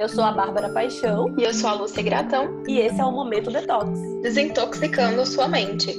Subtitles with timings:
[0.00, 1.34] Eu sou a Bárbara Paixão.
[1.36, 2.62] E eu sou a Lúcia Gratão.
[2.66, 5.94] E esse é o Momento Detox Desintoxicando sua mente.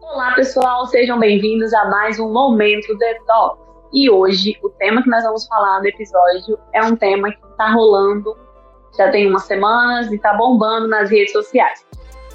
[0.00, 3.60] Olá, pessoal, sejam bem-vindos a mais um Momento Detox.
[3.92, 7.72] E hoje, o tema que nós vamos falar no episódio é um tema que está
[7.72, 8.32] rolando
[8.96, 11.84] já tem umas semanas e está bombando nas redes sociais.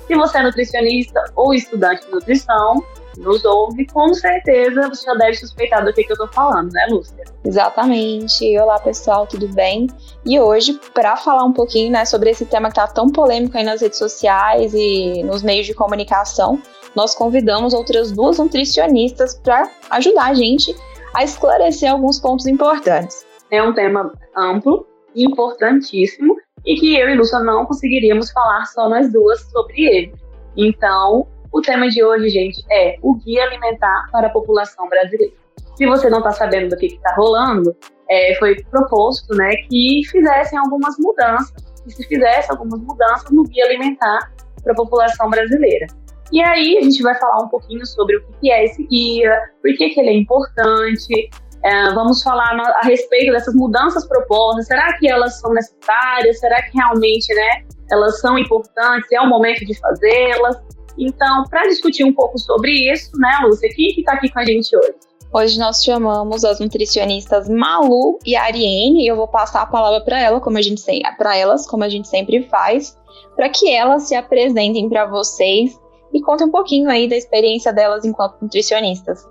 [0.07, 2.83] Se você é nutricionista ou estudante de nutrição,
[3.17, 6.87] nos ouve, com certeza você já deve suspeitar do que, que eu tô falando, né,
[6.89, 7.23] Lúcia?
[7.43, 8.57] Exatamente.
[8.59, 9.87] Olá, pessoal, tudo bem?
[10.25, 13.63] E hoje, para falar um pouquinho né, sobre esse tema que tá tão polêmico aí
[13.63, 16.61] nas redes sociais e nos meios de comunicação,
[16.95, 20.75] nós convidamos outras duas nutricionistas para ajudar a gente
[21.13, 23.25] a esclarecer alguns pontos importantes.
[23.49, 29.11] É um tema amplo, importantíssimo, e que eu e Lúcia não conseguiríamos falar só nós
[29.11, 30.13] duas sobre ele.
[30.55, 35.33] Então, o tema de hoje, gente, é o Guia Alimentar para a População Brasileira.
[35.75, 37.75] Se você não está sabendo do que está rolando,
[38.09, 41.53] é, foi proposto né, que fizessem algumas mudanças,
[41.83, 44.31] que se fizesse algumas mudanças no Guia Alimentar
[44.63, 45.87] para a população brasileira.
[46.31, 49.75] E aí a gente vai falar um pouquinho sobre o que é esse guia, por
[49.75, 51.29] que, que ele é importante,
[51.63, 54.67] é, vamos falar a respeito dessas mudanças propostas.
[54.67, 56.39] Será que elas são necessárias?
[56.39, 59.11] Será que realmente né, elas são importantes?
[59.11, 60.57] É o momento de fazê-las?
[60.97, 64.45] Então, para discutir um pouco sobre isso, né, Lúcia, quem que está aqui com a
[64.45, 64.93] gente hoje?
[65.33, 70.19] Hoje nós chamamos as nutricionistas Malu e Ariane e eu vou passar a palavra para
[70.19, 70.83] ela, como a gente
[71.17, 72.97] para elas, como a gente sempre faz,
[73.35, 75.79] para que elas se apresentem para vocês
[76.13, 79.25] e contem um pouquinho aí da experiência delas enquanto nutricionistas.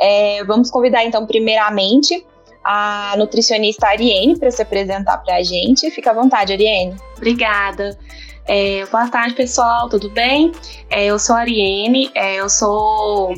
[0.00, 2.26] É, vamos convidar então primeiramente
[2.64, 5.90] a nutricionista Ariane para se apresentar para a gente.
[5.90, 6.96] Fica à vontade, Ariane.
[7.16, 7.98] Obrigada.
[8.46, 10.52] É, boa tarde, pessoal, tudo bem?
[10.90, 13.34] É, eu sou a Ariane, é, eu sou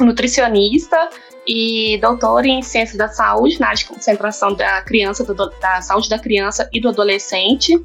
[0.00, 1.08] nutricionista
[1.46, 6.08] e doutora em ciências da saúde, na área de concentração da criança, do, da saúde
[6.08, 7.80] da criança e do adolescente.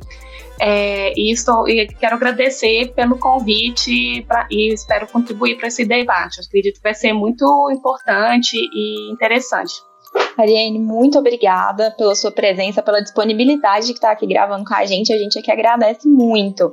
[0.60, 6.40] É, e, estou, e quero agradecer pelo convite pra, e espero contribuir para esse debate.
[6.40, 9.74] Eu acredito que vai ser muito importante e interessante.
[10.38, 15.14] Ariane, muito obrigada pela sua presença, pela disponibilidade de estar aqui gravando com a gente.
[15.14, 16.70] A gente aqui agradece muito.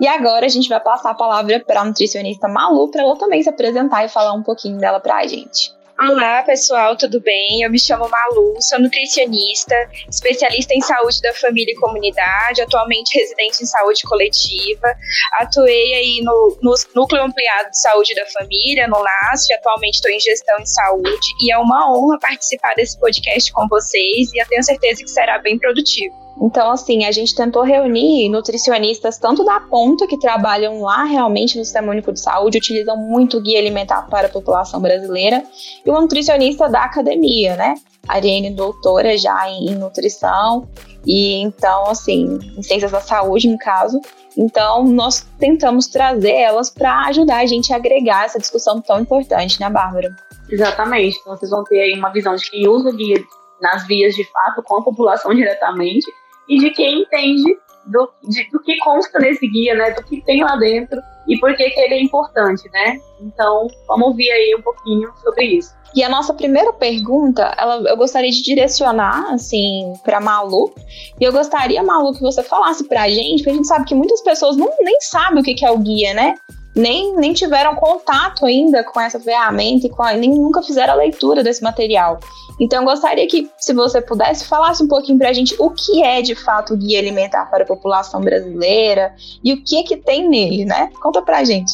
[0.00, 3.42] E agora a gente vai passar a palavra para a nutricionista Malu, para ela também
[3.42, 5.72] se apresentar e falar um pouquinho dela para a gente.
[6.04, 7.62] Olá, pessoal, tudo bem?
[7.62, 9.72] Eu me chamo Malu, sou nutricionista,
[10.10, 14.96] especialista em saúde da família e comunidade, atualmente residente em saúde coletiva.
[15.34, 20.18] Atuei aí no, no Núcleo Ampliado de Saúde da Família, no NASF, atualmente estou em
[20.18, 24.64] gestão em saúde e é uma honra participar desse podcast com vocês e eu tenho
[24.64, 26.21] certeza que será bem produtivo.
[26.40, 31.64] Então, assim, a gente tentou reunir nutricionistas tanto da ponta, que trabalham lá realmente no
[31.64, 35.44] Sistema Único de Saúde, utilizam muito guia alimentar para a população brasileira,
[35.84, 37.74] e uma nutricionista da academia, né?
[38.08, 40.68] A Ariane, doutora já em, em nutrição,
[41.06, 44.00] e então, assim, em ciências da saúde, no caso.
[44.36, 49.60] Então, nós tentamos trazer elas para ajudar a gente a agregar essa discussão tão importante,
[49.60, 50.14] né, Bárbara?
[50.48, 51.18] Exatamente.
[51.20, 53.22] Então, vocês vão ter aí uma visão de quem usa o guia
[53.60, 56.10] nas vias de fato, com a população diretamente,
[56.52, 59.90] e de quem entende do, de, do que consta nesse guia, né?
[59.92, 62.98] Do que tem lá dentro e por que, que ele é importante, né?
[63.22, 65.72] Então, vamos ouvir aí um pouquinho sobre isso.
[65.94, 70.74] E a nossa primeira pergunta, ela, eu gostaria de direcionar, assim, para Malu.
[71.18, 73.94] E eu gostaria, Malu, que você falasse para a gente, porque a gente sabe que
[73.94, 76.34] muitas pessoas não, nem sabem o que, que é o guia, né?
[76.74, 80.96] Nem, nem tiveram contato ainda com essa ferramenta e com a, nem nunca fizeram a
[80.96, 82.18] leitura desse material.
[82.60, 86.02] Então, eu gostaria que, se você pudesse, falasse um pouquinho para a gente o que
[86.02, 89.96] é de fato o Guia Alimentar para a População Brasileira e o que é que
[89.96, 90.90] tem nele, né?
[91.00, 91.72] Conta para a gente.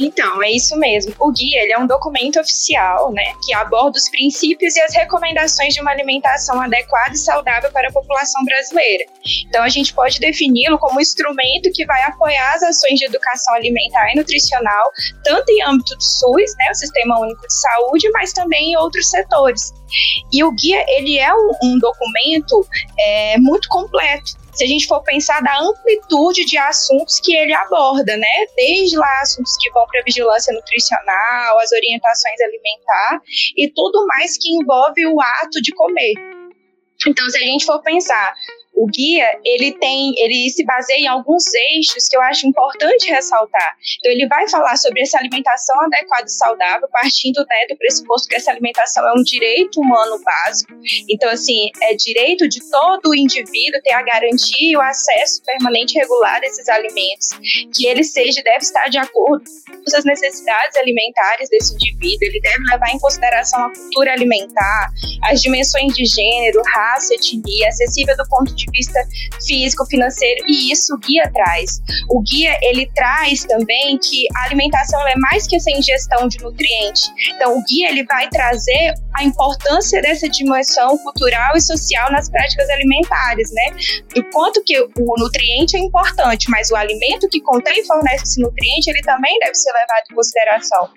[0.00, 1.14] Então, é isso mesmo.
[1.20, 5.74] O guia ele é um documento oficial, né, que aborda os princípios e as recomendações
[5.74, 9.04] de uma alimentação adequada e saudável para a população brasileira.
[9.46, 13.54] Então, a gente pode defini-lo como um instrumento que vai apoiar as ações de educação
[13.54, 14.90] alimentar e nutricional,
[15.22, 19.10] tanto em âmbito do SUS, né, o Sistema Único de Saúde, mas também em outros
[19.10, 19.74] setores.
[20.32, 22.66] E o guia ele é um, um documento
[22.98, 28.16] é, muito completo se a gente for pensar da amplitude de assuntos que ele aborda,
[28.16, 28.46] né?
[28.56, 33.20] Desde lá assuntos que vão para vigilância nutricional, as orientações alimentar
[33.56, 36.14] e tudo mais que envolve o ato de comer.
[37.06, 38.34] Então, se a gente for pensar
[38.80, 41.44] o guia, ele tem, ele se baseia em alguns
[41.74, 43.76] eixos que eu acho importante ressaltar.
[43.98, 48.36] Então, ele vai falar sobre essa alimentação adequada e saudável, partindo né, do pressuposto que
[48.36, 50.72] essa alimentação é um direito humano básico.
[51.10, 56.00] Então, assim, é direito de todo indivíduo ter a garantia e o acesso permanente e
[56.00, 57.28] regular a esses alimentos,
[57.74, 62.64] que ele seja, deve estar de acordo com as necessidades alimentares desse indivíduo, ele deve
[62.70, 64.90] levar em consideração a cultura alimentar,
[65.24, 69.00] as dimensões de gênero, raça, etnia, acessível do ponto de vista
[69.46, 71.80] físico, financeiro, e isso o guia traz.
[72.08, 77.10] O guia, ele traz também que a alimentação é mais que essa ingestão de nutrientes.
[77.34, 82.68] Então, o guia, ele vai trazer a importância dessa dimensão cultural e social nas práticas
[82.70, 84.06] alimentares, né?
[84.14, 88.40] Do quanto que o nutriente é importante, mas o alimento que contém e fornece esse
[88.40, 90.90] nutriente, ele também deve ser levado em consideração.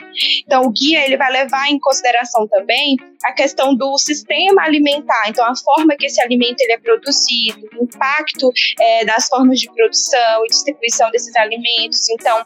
[0.45, 5.45] Então, o guia, ele vai levar em consideração também a questão do sistema alimentar, então
[5.45, 10.45] a forma que esse alimento ele é produzido, o impacto é, das formas de produção
[10.45, 12.09] e distribuição desses alimentos.
[12.09, 12.45] Então,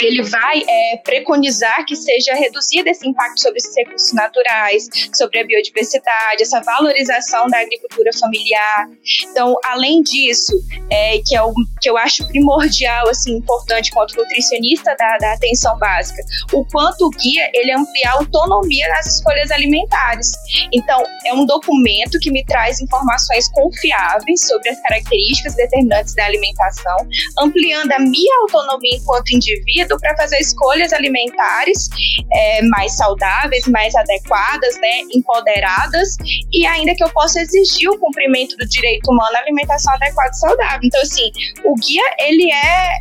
[0.00, 5.46] ele vai é, preconizar que seja reduzido esse impacto sobre esses recursos naturais, sobre a
[5.46, 8.88] biodiversidade, essa valorização da agricultura familiar.
[9.22, 10.52] Então, além disso,
[10.90, 15.78] é, que é o que eu acho primordial, assim, importante quanto nutricionista da, da atenção
[15.78, 16.22] básica,
[16.52, 20.32] o quanto o guia ele amplia a autonomia nas escolhas alimentares.
[20.72, 26.96] Então, é um documento que me traz informações confiáveis sobre as características determinantes da alimentação,
[27.38, 31.88] ampliando a minha autonomia enquanto indivíduo para fazer escolhas alimentares
[32.32, 36.16] é, mais saudáveis, mais adequadas, né, empoderadas,
[36.52, 40.38] e ainda que eu possa exigir o cumprimento do direito humano à alimentação adequada e
[40.38, 40.80] saudável.
[40.82, 41.30] Então, assim,
[41.64, 42.98] o guia, ele é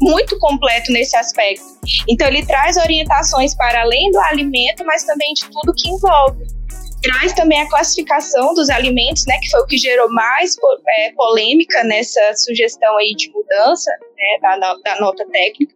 [0.00, 1.64] muito completo nesse aspecto.
[2.08, 6.59] Então, ele traz orientações para além do alimento, mas também de tudo que envolve
[7.02, 10.56] traz também a classificação dos alimentos, né, que foi o que gerou mais
[10.88, 15.74] é, polêmica nessa sugestão aí de mudança né, da, da, nota técnica,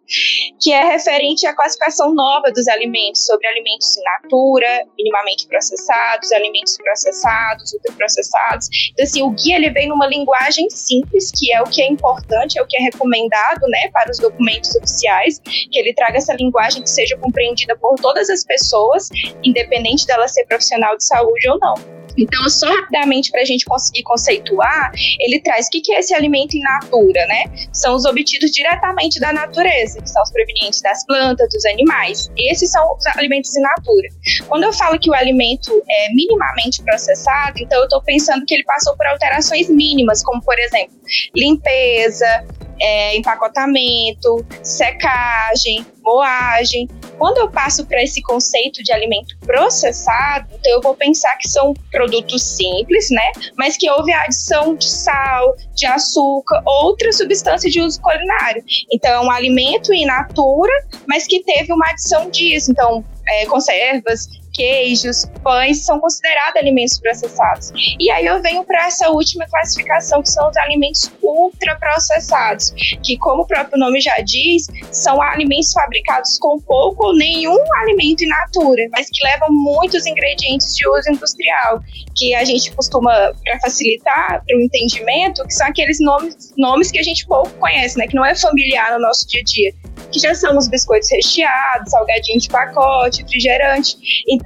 [0.60, 6.76] que é referente à classificação nova dos alimentos, sobre alimentos in natura, minimamente processados, alimentos
[6.76, 8.68] processados, ultraprocessados.
[8.92, 12.58] Então, assim, o guia ele vem numa linguagem simples, que é o que é importante,
[12.58, 16.82] é o que é recomendado, né, para os documentos oficiais, que ele traga essa linguagem
[16.82, 19.08] que seja compreendida por todas as pessoas,
[19.42, 22.03] independente dela ser profissional de saúde ou não.
[22.16, 26.56] Então, só rapidamente para a gente conseguir conceituar, ele traz o que é esse alimento
[26.56, 27.44] in natura, né?
[27.72, 32.30] São os obtidos diretamente da natureza, que são os provenientes das plantas, dos animais.
[32.36, 34.08] Esses são os alimentos in natura.
[34.48, 38.64] Quando eu falo que o alimento é minimamente processado, então eu estou pensando que ele
[38.64, 40.94] passou por alterações mínimas, como por exemplo,
[41.34, 42.46] limpeza,
[42.80, 46.88] é, empacotamento, secagem, moagem.
[47.18, 51.72] Quando eu passo para esse conceito de alimento processado, então eu vou pensar que são
[51.90, 53.32] produtos simples, né?
[53.56, 58.62] Mas que houve a adição de sal, de açúcar, outra substância de uso culinário.
[58.92, 60.72] Então é um alimento in natura,
[61.06, 62.70] mas que teve uma adição disso.
[62.70, 67.72] Então, é, conservas, queijos, pães são considerados alimentos processados.
[67.98, 72.72] E aí eu venho para essa última classificação, que são os alimentos ultraprocessados,
[73.02, 78.22] que, como o próprio nome já diz, são alimentos fabricados com pouco ou nenhum alimento
[78.24, 81.80] in natura, mas que levam muitos ingredientes de uso industrial,
[82.16, 86.98] que a gente costuma, para facilitar para o entendimento, que são aqueles nomes, nomes que
[86.98, 90.20] a gente pouco conhece, né, que não é familiar no nosso dia a dia que
[90.20, 93.96] já são os biscoitos recheados, salgadinho de pacote, refrigerante.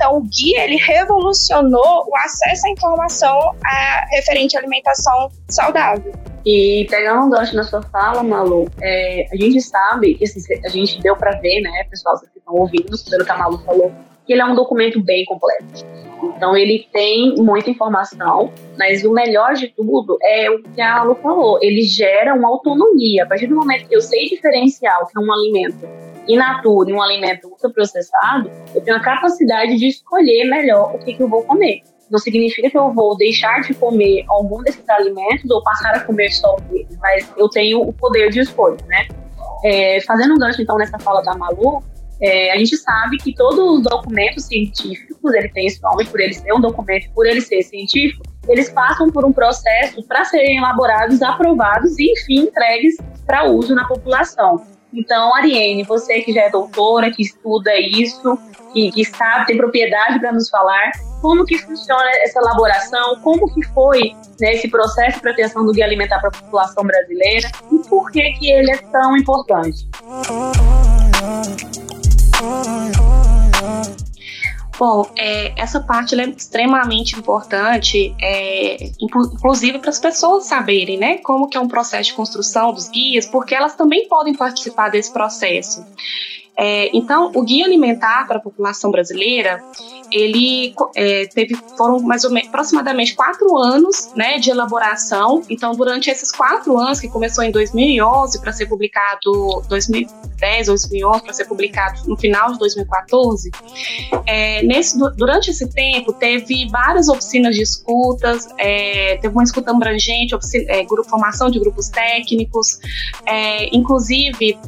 [0.07, 6.13] O guia ele revolucionou o acesso à informação a, referente à alimentação saudável.
[6.47, 11.01] E pegando um gancho na sua fala, Malu, é, a gente sabe, assim, a gente
[11.03, 13.93] deu para ver, né, pessoal, vocês que estão ouvindo, pelo que a Malu falou,
[14.29, 15.87] que ele é um documento bem completo.
[16.37, 21.15] Então ele tem muita informação, mas o melhor de tudo é o que a Lu
[21.15, 23.25] falou, ele gera uma autonomia.
[23.25, 25.89] A partir do momento que eu sei diferenciar o que é um alimento
[26.29, 31.23] in natura um alimento ultraprocessado, eu tenho a capacidade de escolher melhor o que, que
[31.23, 31.81] eu vou comer.
[32.11, 36.31] Não significa que eu vou deixar de comer algum desses alimentos ou passar a comer
[36.31, 39.09] só um mas eu tenho o poder de escolha, né?
[39.65, 41.83] É, fazendo um gancho então nessa fala da Malu,
[42.21, 46.35] é, a gente sabe que todos os documentos científicos, ele tem esse nome por ele
[46.35, 51.23] ser um documento, por ele ser científico, eles passam por um processo para serem elaborados,
[51.23, 52.97] aprovados e, enfim, entregues
[53.27, 54.65] para uso na população.
[54.93, 58.39] Então, Ariane, você que já é doutora, que estuda isso,
[58.73, 63.63] que, que sabe, tem propriedade para nos falar, como que funciona essa elaboração, como que
[63.69, 68.11] foi né, esse processo de proteção do guia alimentar para a população brasileira e por
[68.11, 69.87] que que ele é tão importante?
[74.79, 81.49] Bom, é, essa parte é extremamente importante, é, inclusive para as pessoas saberem, né, como
[81.49, 85.85] que é um processo de construção dos guias, porque elas também podem participar desse processo.
[86.59, 89.63] É, então, o guia alimentar para a população brasileira,
[90.11, 95.43] ele é, teve foram mais ou menos aproximadamente quatro anos, né, de elaboração.
[95.49, 101.33] Então, durante esses quatro anos que começou em 2011 para ser publicado 2010, 2011 para
[101.33, 103.51] ser publicado no final de 2014,
[104.27, 110.35] é, nesse durante esse tempo teve várias oficinas de escutas, é, teve uma escuta abrangente,
[110.35, 112.81] oficina, é, grupo, formação de grupos técnicos,
[113.27, 114.59] é, inclusive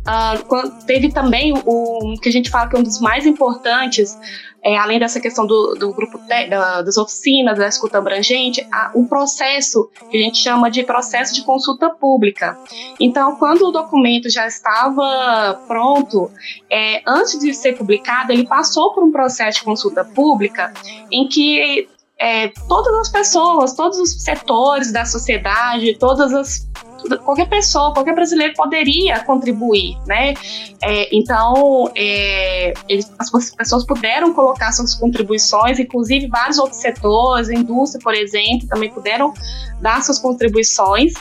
[0.00, 4.18] Uh, teve também o, que a gente fala que é um dos mais importantes,
[4.62, 9.06] é, além dessa questão do, do grupo te, da, das oficinas, da escuta abrangente, um
[9.06, 12.58] processo que a gente chama de processo de consulta pública.
[12.98, 16.30] Então, quando o documento já estava pronto,
[16.70, 20.72] é, antes de ser publicado, ele passou por um processo de consulta pública
[21.10, 21.88] em que
[22.18, 26.68] é, todas as pessoas, todos os setores da sociedade, todas as
[27.24, 30.34] qualquer pessoa, qualquer brasileiro poderia contribuir, né?
[30.82, 37.54] É, então, é, eles, as pessoas puderam colocar suas contribuições, inclusive vários outros setores, a
[37.54, 39.32] indústria, por exemplo, também puderam
[39.80, 41.14] dar suas contribuições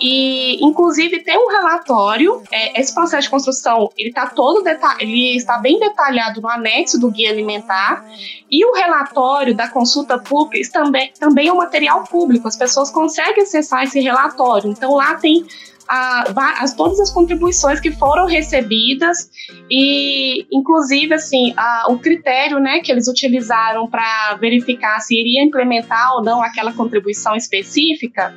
[0.00, 2.42] e, inclusive, tem um relatório.
[2.50, 4.64] É, esse processo de construção ele está todo
[4.98, 8.04] ele está bem detalhado no anexo do guia alimentar
[8.50, 12.48] e o relatório da consulta pública também também é um material público.
[12.48, 14.70] As pessoas conseguem acessar esse relatório.
[14.70, 15.44] Então lá tem
[15.90, 19.28] a, as, todas as contribuições que foram recebidas
[19.68, 26.14] e, inclusive, assim, a, o critério, né, que eles utilizaram para verificar se iria implementar
[26.14, 28.32] ou não aquela contribuição específica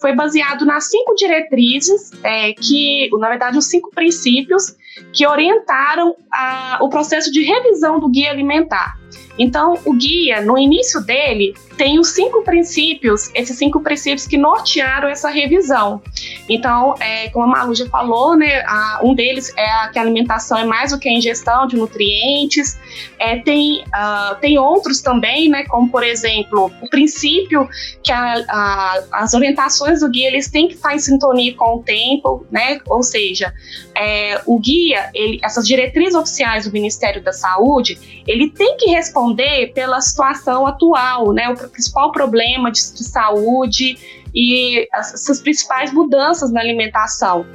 [0.00, 4.76] foi baseado nas cinco diretrizes é, que, na verdade, os cinco princípios
[5.12, 8.98] que orientaram a, o processo de revisão do guia alimentar.
[9.38, 15.08] Então, o guia, no início dele, tem os cinco princípios, esses cinco princípios que nortearam
[15.08, 16.02] essa revisão.
[16.48, 20.02] Então, é, como a Malu já falou, né, a, um deles é a, que a
[20.02, 22.76] alimentação é mais do que a ingestão de nutrientes.
[23.16, 27.68] É, tem, uh, tem outros também, né, como, por exemplo, o princípio
[28.02, 32.44] que a, as orientações do guia eles têm que estar em sintonia com o tempo,
[32.50, 33.54] né, ou seja,
[33.96, 39.72] é, o guia, ele, essas diretrizes oficiais do Ministério da Saúde, ele tem que responder
[39.72, 43.96] pela situação atual, né, o principal problema de, de saúde
[44.34, 47.46] e essas principais mudanças na alimentação.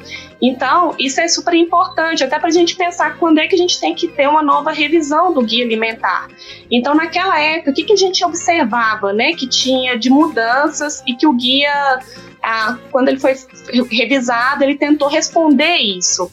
[0.42, 3.80] Então, isso é super importante, até para a gente pensar quando é que a gente
[3.80, 6.28] tem que ter uma nova revisão do guia alimentar.
[6.70, 11.16] Então, naquela época, o que, que a gente observava, né, que tinha de mudanças e
[11.16, 12.00] que o guia,
[12.42, 13.36] ah, quando ele foi
[13.90, 16.30] revisado, ele tentou responder isso.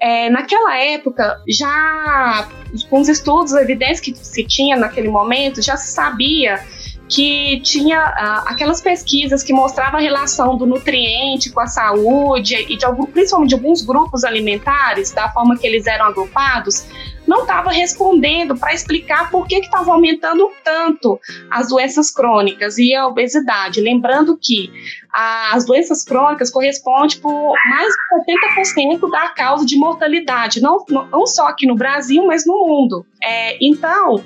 [0.00, 2.48] É, naquela época, já
[2.88, 6.60] com os estudos, a evidência que se tinha naquele momento, já se sabia
[7.08, 12.76] que tinha uh, aquelas pesquisas que mostravam a relação do nutriente com a saúde e
[12.76, 16.86] de algum, principalmente de alguns grupos alimentares, da forma que eles eram agrupados,
[17.26, 23.06] não estava respondendo para explicar por que estava aumentando tanto as doenças crônicas e a
[23.06, 23.80] obesidade.
[23.80, 24.70] Lembrando que
[25.12, 31.48] as doenças crônicas correspondem por mais de 70% da causa de mortalidade, não, não só
[31.48, 33.06] aqui no Brasil, mas no mundo.
[33.22, 34.22] É, então,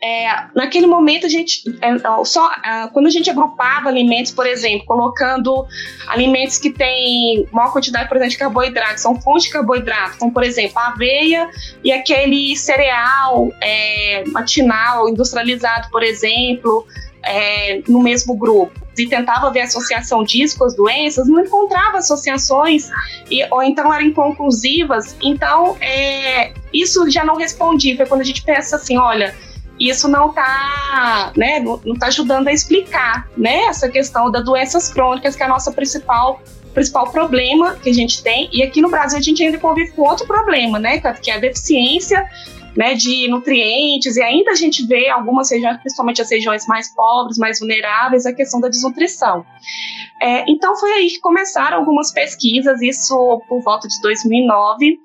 [0.00, 4.86] é, naquele momento a gente é, só é, quando a gente agrupava alimentos, por exemplo,
[4.86, 5.66] colocando
[6.06, 10.44] alimentos que têm maior quantidade, por exemplo, de carboidrato, são fontes de carboidrato, como por
[10.44, 11.50] exemplo a aveia
[11.82, 16.86] e aquele cereal é, matinal industrializado, por exemplo,
[17.24, 22.90] é, no mesmo grupo e tentava ver associação disso com as doenças, não encontrava associações
[23.30, 25.16] e, ou então eram inconclusivas.
[25.22, 27.96] Então, é, isso já não respondia.
[27.96, 29.36] Foi quando a gente pensa assim, olha,
[29.78, 35.36] isso não está né, não, tá ajudando a explicar né, essa questão das doenças crônicas,
[35.36, 36.40] que é a nossa principal
[36.74, 38.48] principal problema que a gente tem.
[38.52, 41.38] E aqui no Brasil a gente ainda convive com outro problema, né, que é a
[41.38, 42.24] deficiência
[42.76, 47.36] né, de nutrientes, e ainda a gente vê algumas regiões, principalmente as regiões mais pobres,
[47.38, 49.44] mais vulneráveis, a questão da desnutrição.
[50.20, 54.98] É, então foi aí que começaram algumas pesquisas, isso por volta de 2009,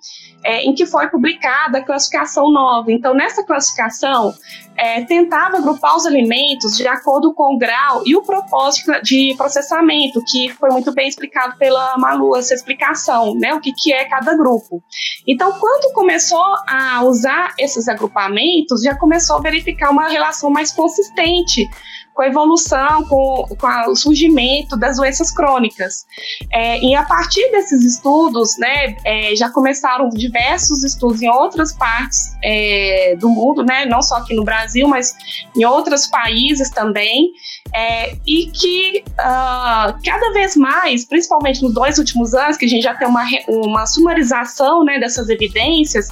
[0.43, 2.91] é, em que foi publicada a classificação nova.
[2.91, 4.33] Então, nessa classificação,
[4.77, 10.23] é, tentava agrupar os alimentos de acordo com o grau e o propósito de processamento,
[10.25, 14.35] que foi muito bem explicado pela Malu, essa explicação, né, o que, que é cada
[14.35, 14.83] grupo.
[15.27, 21.69] Então, quando começou a usar esses agrupamentos, já começou a verificar uma relação mais consistente
[22.13, 26.05] com a evolução, com, com o surgimento das doenças crônicas.
[26.51, 32.35] É, e a partir desses estudos, né, é, já começaram diversos estudos em outras partes
[32.43, 35.15] é, do mundo, né, não só aqui no Brasil, mas
[35.55, 37.31] em outros países também,
[37.73, 42.83] é, e que uh, cada vez mais, principalmente nos dois últimos anos, que a gente
[42.83, 46.09] já tem uma, uma sumarização né, dessas evidências,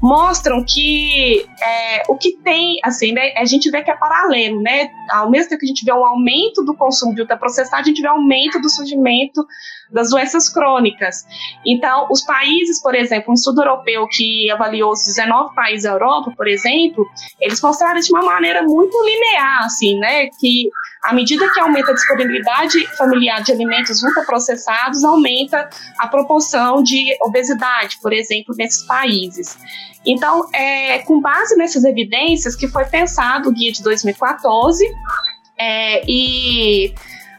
[0.00, 4.90] mostram que é, o que tem, assim, né, a gente vê que é paralelo, né?
[5.10, 8.02] Ao mesmo tempo que a gente vê um aumento do consumo de ultraprocessado, a gente
[8.02, 9.46] vê um aumento do surgimento
[9.90, 11.24] das doenças crônicas.
[11.66, 16.32] Então, os países, por exemplo, um estudo europeu que avaliou os 19 países da Europa,
[16.36, 17.06] por exemplo,
[17.40, 20.28] eles mostraram de uma maneira muito linear, assim, né?
[20.38, 20.70] Que
[21.02, 25.68] à medida que aumenta a disponibilidade familiar de alimentos ultraprocessados, aumenta
[25.98, 29.58] a proporção de obesidade, por exemplo, nesses países.
[30.04, 34.86] Então, é com base nessas evidências que foi pensado o guia de 2014
[35.60, 36.94] é, e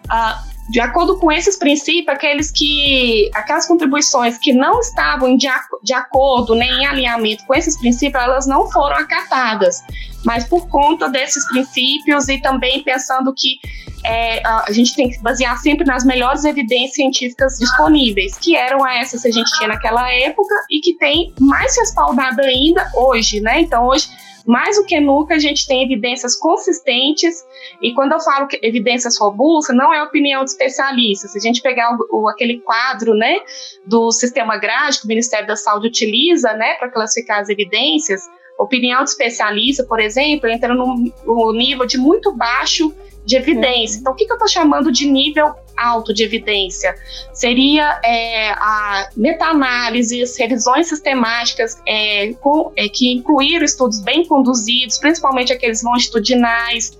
[0.05, 5.47] uh, de acordo com esses princípios, aqueles que, aquelas contribuições que não estavam de,
[5.83, 9.83] de acordo nem em alinhamento com esses princípios, elas não foram acatadas.
[10.23, 13.59] Mas por conta desses princípios e também pensando que
[14.05, 19.23] é, a gente tem que basear sempre nas melhores evidências científicas disponíveis, que eram essas
[19.23, 23.61] que a gente tinha naquela época e que tem mais respaldada ainda hoje, né?
[23.61, 24.07] Então hoje
[24.45, 27.45] mais do que nunca a gente tem evidências consistentes,
[27.81, 31.31] e quando eu falo que evidências robustas, não é opinião de especialistas.
[31.31, 33.39] Se a gente pegar o, o, aquele quadro né,
[33.85, 38.21] do sistema grade que o Ministério da Saúde utiliza né, para classificar as evidências,
[38.57, 42.93] opinião de especialista, por exemplo, entra no nível de muito baixo
[43.25, 43.99] de evidência.
[43.99, 46.95] Então, o que, que eu estou chamando de nível alto de evidência?
[47.33, 55.53] Seria é, a meta-análises, revisões sistemáticas é, com, é, que incluíram estudos bem conduzidos, principalmente
[55.53, 56.97] aqueles longitudinais,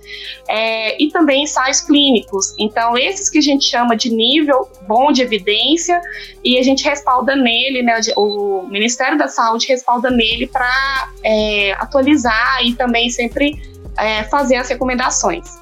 [0.48, 2.54] é, e também ensaios clínicos.
[2.58, 6.02] Então, esses que a gente chama de nível bom de evidência,
[6.44, 12.66] e a gente respalda nele, né, o Ministério da Saúde respalda nele para é, atualizar
[12.66, 13.62] e também sempre
[13.98, 15.61] é, fazer as recomendações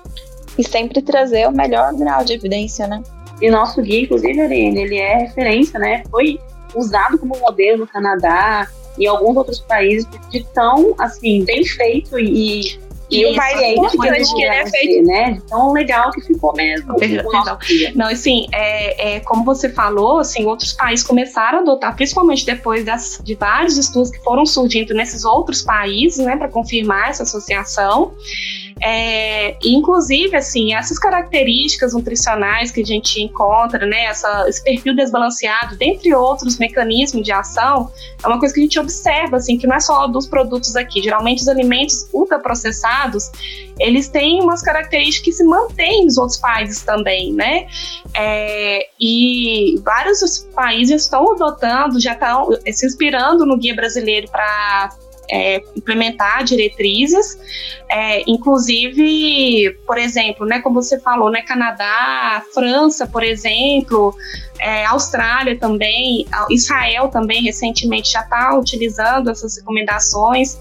[0.58, 3.02] e sempre trazer o melhor grau de evidência, né?
[3.42, 6.04] E nosso guia, inclusive, Ariane, ele é referência, né?
[6.10, 6.40] Foi
[6.76, 12.78] usado como modelo no Canadá e alguns outros países de tão, assim, bem feito e
[13.10, 15.08] e, o mais importante que ele é feito.
[15.08, 15.42] Né?
[15.50, 16.96] Tão legal que ficou mesmo.
[17.96, 22.86] Não, assim, é, é, como você falou, assim, outros países começaram a adotar, principalmente depois
[22.86, 28.14] das, de vários estudos que foram surgindo nesses outros países, né, para confirmar essa associação.
[28.82, 35.76] É, inclusive, assim, essas características nutricionais que a gente encontra, né, essa, esse perfil desbalanceado,
[35.78, 37.92] dentre outros mecanismos de ação,
[38.24, 41.02] é uma coisa que a gente observa, assim, que não é só dos produtos aqui.
[41.02, 43.30] Geralmente, os alimentos ultraprocessados,
[43.80, 47.68] eles têm umas características que se mantêm nos outros países também, né?
[48.14, 54.90] É, e vários países estão adotando, já estão se inspirando no guia brasileiro para
[55.32, 57.38] é, implementar diretrizes,
[57.90, 64.16] é, inclusive, por exemplo, né, como você falou, né, Canadá, França, por exemplo,
[64.60, 70.58] é, Austrália também, Israel também recentemente já está utilizando essas recomendações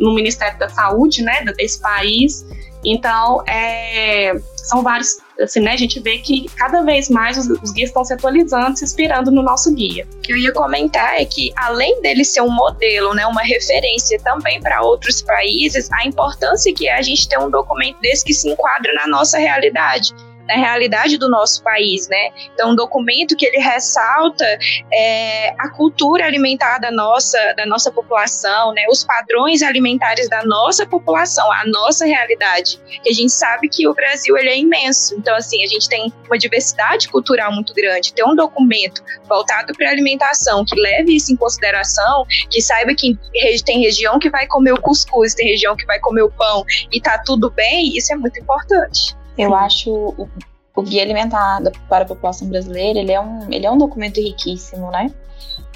[0.00, 2.44] no Ministério da Saúde, né, desse país.
[2.84, 5.72] Então, é, são vários, assim, né?
[5.72, 9.30] A gente vê que cada vez mais os, os, guias estão se atualizando, se inspirando
[9.30, 10.06] no nosso guia.
[10.14, 14.18] O que eu ia comentar é que, além dele ser um modelo, né, uma referência
[14.20, 18.34] também para outros países, a importância que é a gente ter um documento desse que
[18.34, 20.14] se enquadra na nossa realidade
[20.46, 22.30] na realidade do nosso país, né?
[22.52, 24.44] Então, um documento que ele ressalta
[24.92, 28.84] é, a cultura alimentar da nossa, da nossa população, né?
[28.90, 32.80] Os padrões alimentares da nossa população, a nossa realidade.
[33.04, 35.14] E a gente sabe que o Brasil ele é imenso.
[35.16, 38.12] Então, assim, a gente tem uma diversidade cultural muito grande.
[38.12, 43.18] Ter um documento voltado para alimentação que leve isso em consideração, que saiba que
[43.64, 47.00] tem região que vai comer o cuscuz, tem região que vai comer o pão e
[47.00, 49.16] tá tudo bem, isso é muito importante.
[49.36, 49.56] Eu Sim.
[49.56, 50.28] acho o,
[50.76, 54.90] o Guia Alimentar para a População Brasileira, ele é um, ele é um documento riquíssimo,
[54.90, 55.12] né?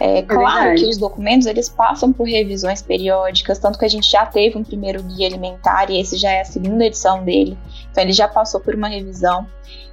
[0.00, 4.08] É, é claro que os documentos eles passam por revisões periódicas, tanto que a gente
[4.10, 7.58] já teve um primeiro guia alimentar e esse já é a segunda edição dele,
[7.90, 9.46] então ele já passou por uma revisão.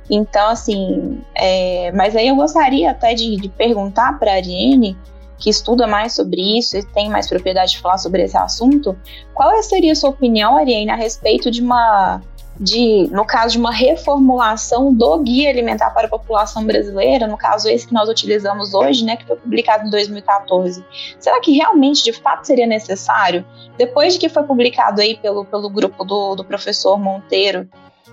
[0.09, 4.95] Então, assim, é, mas aí eu gostaria até de, de perguntar para a Ariane,
[5.37, 8.95] que estuda mais sobre isso e tem mais propriedade de falar sobre esse assunto,
[9.33, 12.21] qual seria a sua opinião, Ariane, a respeito de uma
[12.59, 17.67] de, no caso de uma reformulação do Guia Alimentar para a População Brasileira, no caso
[17.67, 20.83] esse que nós utilizamos hoje, né, que foi publicado em 2014,
[21.19, 23.45] será que realmente, de fato, seria necessário?
[23.77, 27.67] Depois de que foi publicado aí pelo, pelo grupo do, do professor Monteiro,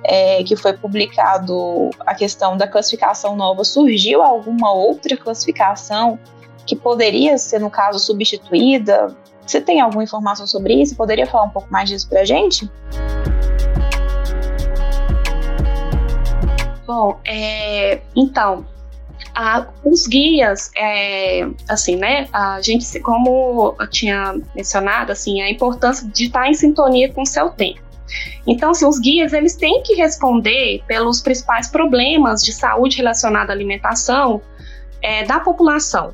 [0.04, 6.18] é, que foi publicado a questão da classificação nova, surgiu alguma outra classificação
[6.66, 9.16] que poderia ser, no caso, substituída?
[9.46, 10.96] Você tem alguma informação sobre isso?
[10.96, 12.68] Poderia falar um pouco mais disso para a gente?
[16.94, 18.66] Bom, é, então,
[19.34, 26.06] a, os guias, é, assim, né, a gente, como eu tinha mencionado, assim, a importância
[26.06, 27.80] de estar em sintonia com o seu tempo.
[28.46, 33.54] Então, assim, os guias, eles têm que responder pelos principais problemas de saúde relacionada à
[33.54, 34.42] alimentação
[35.00, 36.12] é, da população.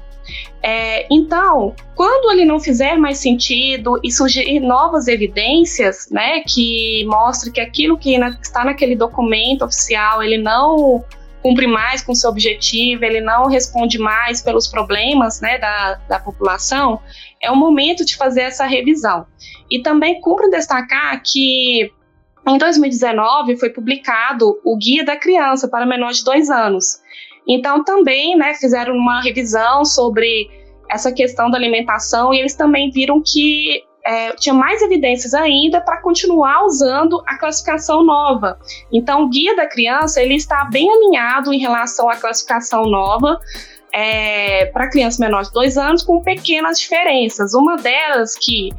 [0.63, 7.53] É, então, quando ele não fizer mais sentido e surgir novas evidências, né, que mostrem
[7.53, 11.05] que aquilo que na, está naquele documento oficial ele não
[11.43, 17.01] cumpre mais com seu objetivo, ele não responde mais pelos problemas, né, da, da população,
[17.41, 19.27] é o momento de fazer essa revisão.
[19.71, 21.91] E também cumpre destacar que
[22.47, 27.01] em 2019 foi publicado o Guia da Criança para menores de dois anos.
[27.49, 30.51] Então também, né, fizeram uma revisão sobre
[30.91, 36.01] essa questão da alimentação e eles também viram que é, tinha mais evidências ainda para
[36.01, 38.59] continuar usando a classificação nova.
[38.91, 43.39] Então, o guia da criança ele está bem alinhado em relação à classificação nova
[43.93, 47.53] é, para crianças menores de dois anos, com pequenas diferenças.
[47.53, 48.71] Uma delas que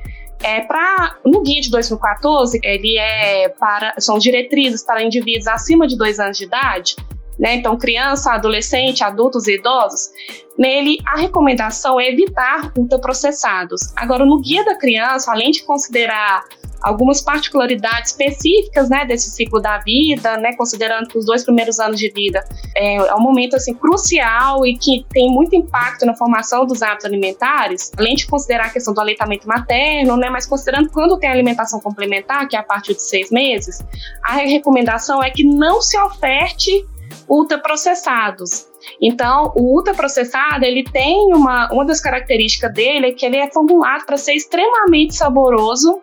[0.42, 5.98] é para no guia de 2014 ele é para são diretrizes para indivíduos acima de
[5.98, 6.96] dois anos de idade
[7.40, 7.56] né?
[7.56, 10.10] Então, criança, adolescente, adultos e idosos,
[10.58, 13.94] nele a recomendação é evitar ultraprocessados.
[13.96, 16.44] Agora, no guia da criança, além de considerar
[16.82, 22.00] algumas particularidades específicas, né, desse ciclo da vida, né, considerando que os dois primeiros anos
[22.00, 22.44] de vida
[22.76, 27.06] é, é, um momento assim crucial e que tem muito impacto na formação dos hábitos
[27.06, 31.80] alimentares, além de considerar a questão do aleitamento materno, né, mas considerando quando tem alimentação
[31.80, 33.84] complementar, que é a partir de seis meses,
[34.24, 36.86] a recomendação é que não se oferte
[37.30, 38.68] ultraprocessados.
[39.02, 44.06] Então, o ultraprocessado, ele tem uma, uma das características dele é que ele é formulado
[44.06, 46.02] para ser extremamente saboroso,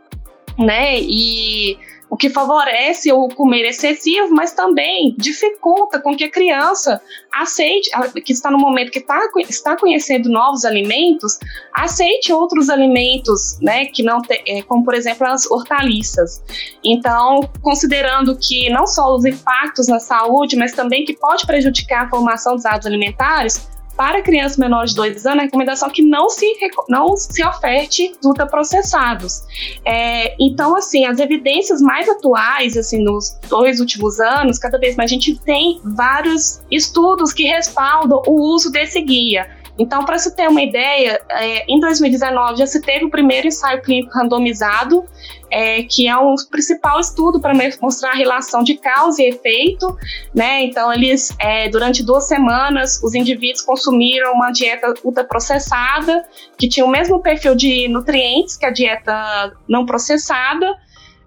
[0.58, 0.98] né?
[1.00, 1.78] E
[2.16, 6.98] o que favorece o comer excessivo, mas também dificulta com que a criança
[7.30, 7.90] aceite,
[8.24, 11.38] que está no momento que tá, está conhecendo novos alimentos,
[11.74, 16.42] aceite outros alimentos, né, que não tem, é, como por exemplo as hortaliças.
[16.82, 22.08] Então, considerando que não só os impactos na saúde, mas também que pode prejudicar a
[22.08, 26.28] formação dos hábitos alimentares, para crianças menores de 2 anos, a recomendação é que não
[26.28, 26.46] se,
[26.88, 29.42] não se oferte ultraprocessados.
[29.84, 35.10] É, então, assim, as evidências mais atuais, assim, nos dois últimos anos, cada vez mais
[35.10, 39.48] a gente tem vários estudos que respaldam o uso desse guia.
[39.78, 43.82] Então, para se ter uma ideia, é, em 2019 já se teve o primeiro ensaio
[43.82, 45.04] clínico randomizado,
[45.50, 49.96] é, que é um principal estudo para mostrar a relação de causa e efeito.
[50.34, 50.64] Né?
[50.64, 56.24] Então, eles, é, durante duas semanas, os indivíduos consumiram uma dieta ultraprocessada,
[56.58, 60.66] que tinha o mesmo perfil de nutrientes que a dieta não processada.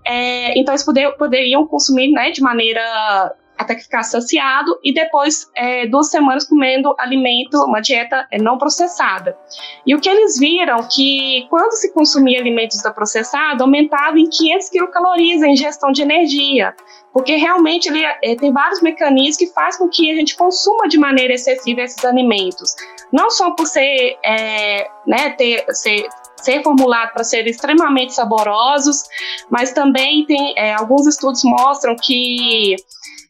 [0.05, 5.51] É, então, eles poder, poderiam consumir né, de maneira até que ficar saciado e depois
[5.53, 9.37] é, duas semanas comendo alimento, uma dieta é, não processada.
[9.85, 14.69] E o que eles viram que quando se consumia alimentos não processados, aumentava em 500
[14.69, 16.73] quilocalorias a ingestão de energia,
[17.11, 20.97] porque realmente ele é, tem vários mecanismos que faz com que a gente consuma de
[20.97, 22.73] maneira excessiva esses alimentos.
[23.11, 26.07] Não só por ser, é, né, ter, ser
[26.41, 29.03] ser formulado para ser extremamente saborosos,
[29.49, 32.75] mas também tem é, alguns estudos mostram que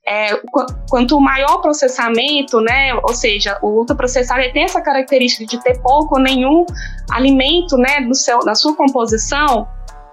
[0.10, 0.42] é,
[0.90, 6.16] quanto maior o processamento, né, ou seja, o ultraprocessado tem essa característica de ter pouco
[6.16, 6.66] ou nenhum
[7.12, 9.68] alimento, né, no seu, na sua composição,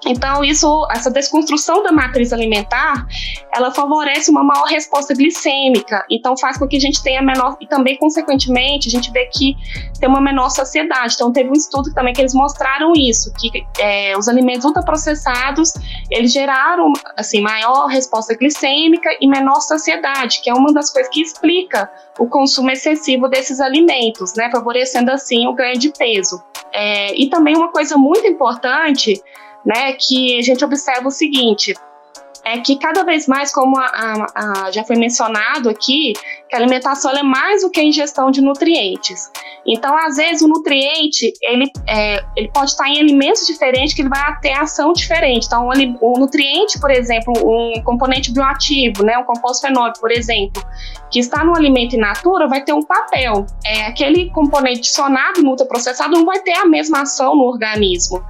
[0.04, 3.06] então, isso, essa desconstrução da matriz alimentar,
[3.54, 6.04] ela favorece uma maior resposta glicêmica.
[6.10, 9.56] Então, faz com que a gente tenha menor e também, consequentemente, a gente vê que
[9.98, 11.14] tem uma menor saciedade.
[11.14, 15.72] Então, teve um estudo também que eles mostraram isso, que é, os alimentos ultraprocessados
[16.10, 21.20] eles geraram assim maior resposta glicêmica e menor saciedade, que é uma das coisas que
[21.20, 26.42] explica o consumo excessivo desses alimentos, né, favorecendo assim o ganho de peso.
[26.72, 29.22] É, e também uma coisa muito importante
[29.66, 31.74] né, que a gente observa o seguinte,
[32.44, 36.12] é que cada vez mais, como a, a, a, já foi mencionado aqui,
[36.48, 39.30] que a alimentação é mais do que a ingestão de nutrientes.
[39.66, 44.08] Então, às vezes, o nutriente ele, é, ele pode estar em alimentos diferentes que ele
[44.08, 45.46] vai ter ação diferente.
[45.46, 45.68] Então,
[46.00, 50.62] o, nutriente, por exemplo, um componente bioativo, né, um composto fenólico, por exemplo,
[51.10, 53.44] que está no alimento in natura, vai ter um papel.
[53.64, 55.56] É, aquele componente adicionado no
[56.10, 58.22] não vai ter a mesma ação no organismo.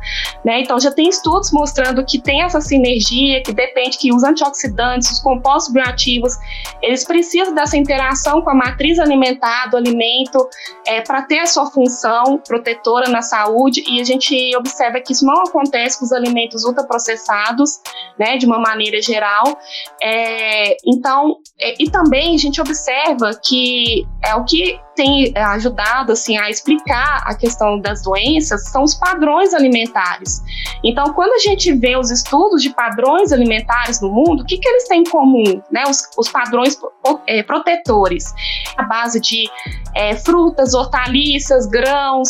[0.44, 0.62] Né?
[0.62, 5.20] Então, já tem estudos mostrando que tem essa sinergia, que depende que os antioxidantes, os
[5.20, 6.34] compostos bioativos,
[6.80, 7.76] eles precisam dessa
[8.06, 10.48] interação com a matriz alimentar do alimento
[10.86, 15.26] é, para ter a sua função protetora na saúde e a gente observa que isso
[15.26, 17.80] não acontece com os alimentos ultraprocessados,
[18.18, 19.58] né, de uma maneira geral.
[20.00, 26.12] É, então, é, e também a gente observa que é o que tem é, ajudado
[26.12, 30.42] assim a explicar a questão das doenças são os padrões alimentares.
[30.82, 34.68] Então, quando a gente vê os estudos de padrões alimentares no mundo, o que, que
[34.68, 35.62] eles têm em comum?
[35.70, 35.84] Né?
[35.88, 36.78] Os, os padrões
[37.26, 38.34] é, protetores,
[38.76, 39.48] a base de
[39.94, 42.28] é, frutas, hortaliças, grãos,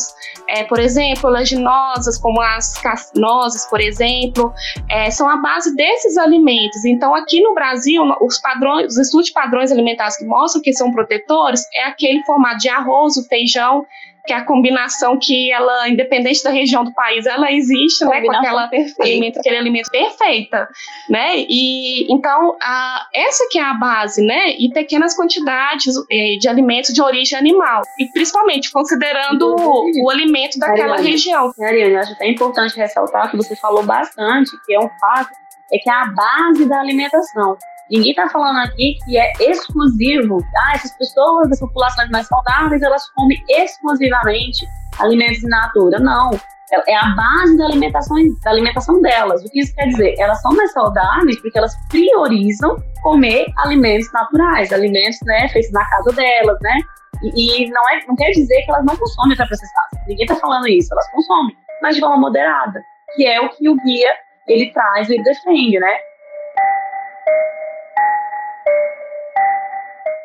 [0.48, 2.74] é, por exemplo, leginosas, como as
[3.14, 4.52] nozes, por exemplo,
[4.88, 6.84] é, são a base desses alimentos.
[6.84, 10.90] Então, aqui no Brasil, os padrões, os estudos de padrões alimentares que mostram que são
[10.90, 13.86] protetores é aquele formato de arroz, o feijão,
[14.26, 18.32] que é a combinação que ela, independente da região do país, ela existe, né, com
[18.32, 18.68] aquela
[19.00, 20.68] alimento, aquele alimento perfeita,
[21.08, 21.44] né?
[21.48, 24.50] E então a, essa que é a base, né?
[24.58, 30.58] E pequenas quantidades eh, de alimentos de origem animal e principalmente considerando o, o alimento
[30.58, 31.52] daquela Ariane, região.
[31.60, 35.30] Ariane, acho até importante ressaltar que você falou bastante, que é um fato,
[35.72, 37.56] é que é a base da alimentação.
[37.90, 40.38] Ninguém está falando aqui que é exclusivo.
[40.64, 44.66] Ah, essas pessoas das populações mais saudáveis, elas comem exclusivamente
[44.98, 45.98] alimentos in natura.
[46.00, 46.30] Não.
[46.72, 49.44] É, é a base da alimentação, da alimentação delas.
[49.44, 50.14] O que isso quer dizer?
[50.18, 56.12] Elas são mais saudáveis porque elas priorizam comer alimentos naturais, alimentos né, feitos na casa
[56.12, 56.80] delas, né?
[57.22, 59.98] E, e não, é, não quer dizer que elas não consomem ultraprocessados.
[60.08, 60.92] Ninguém está falando isso.
[60.92, 62.82] Elas consomem, mas de forma moderada,
[63.14, 64.12] que é o que o guia
[64.48, 65.96] ele traz e defende, né?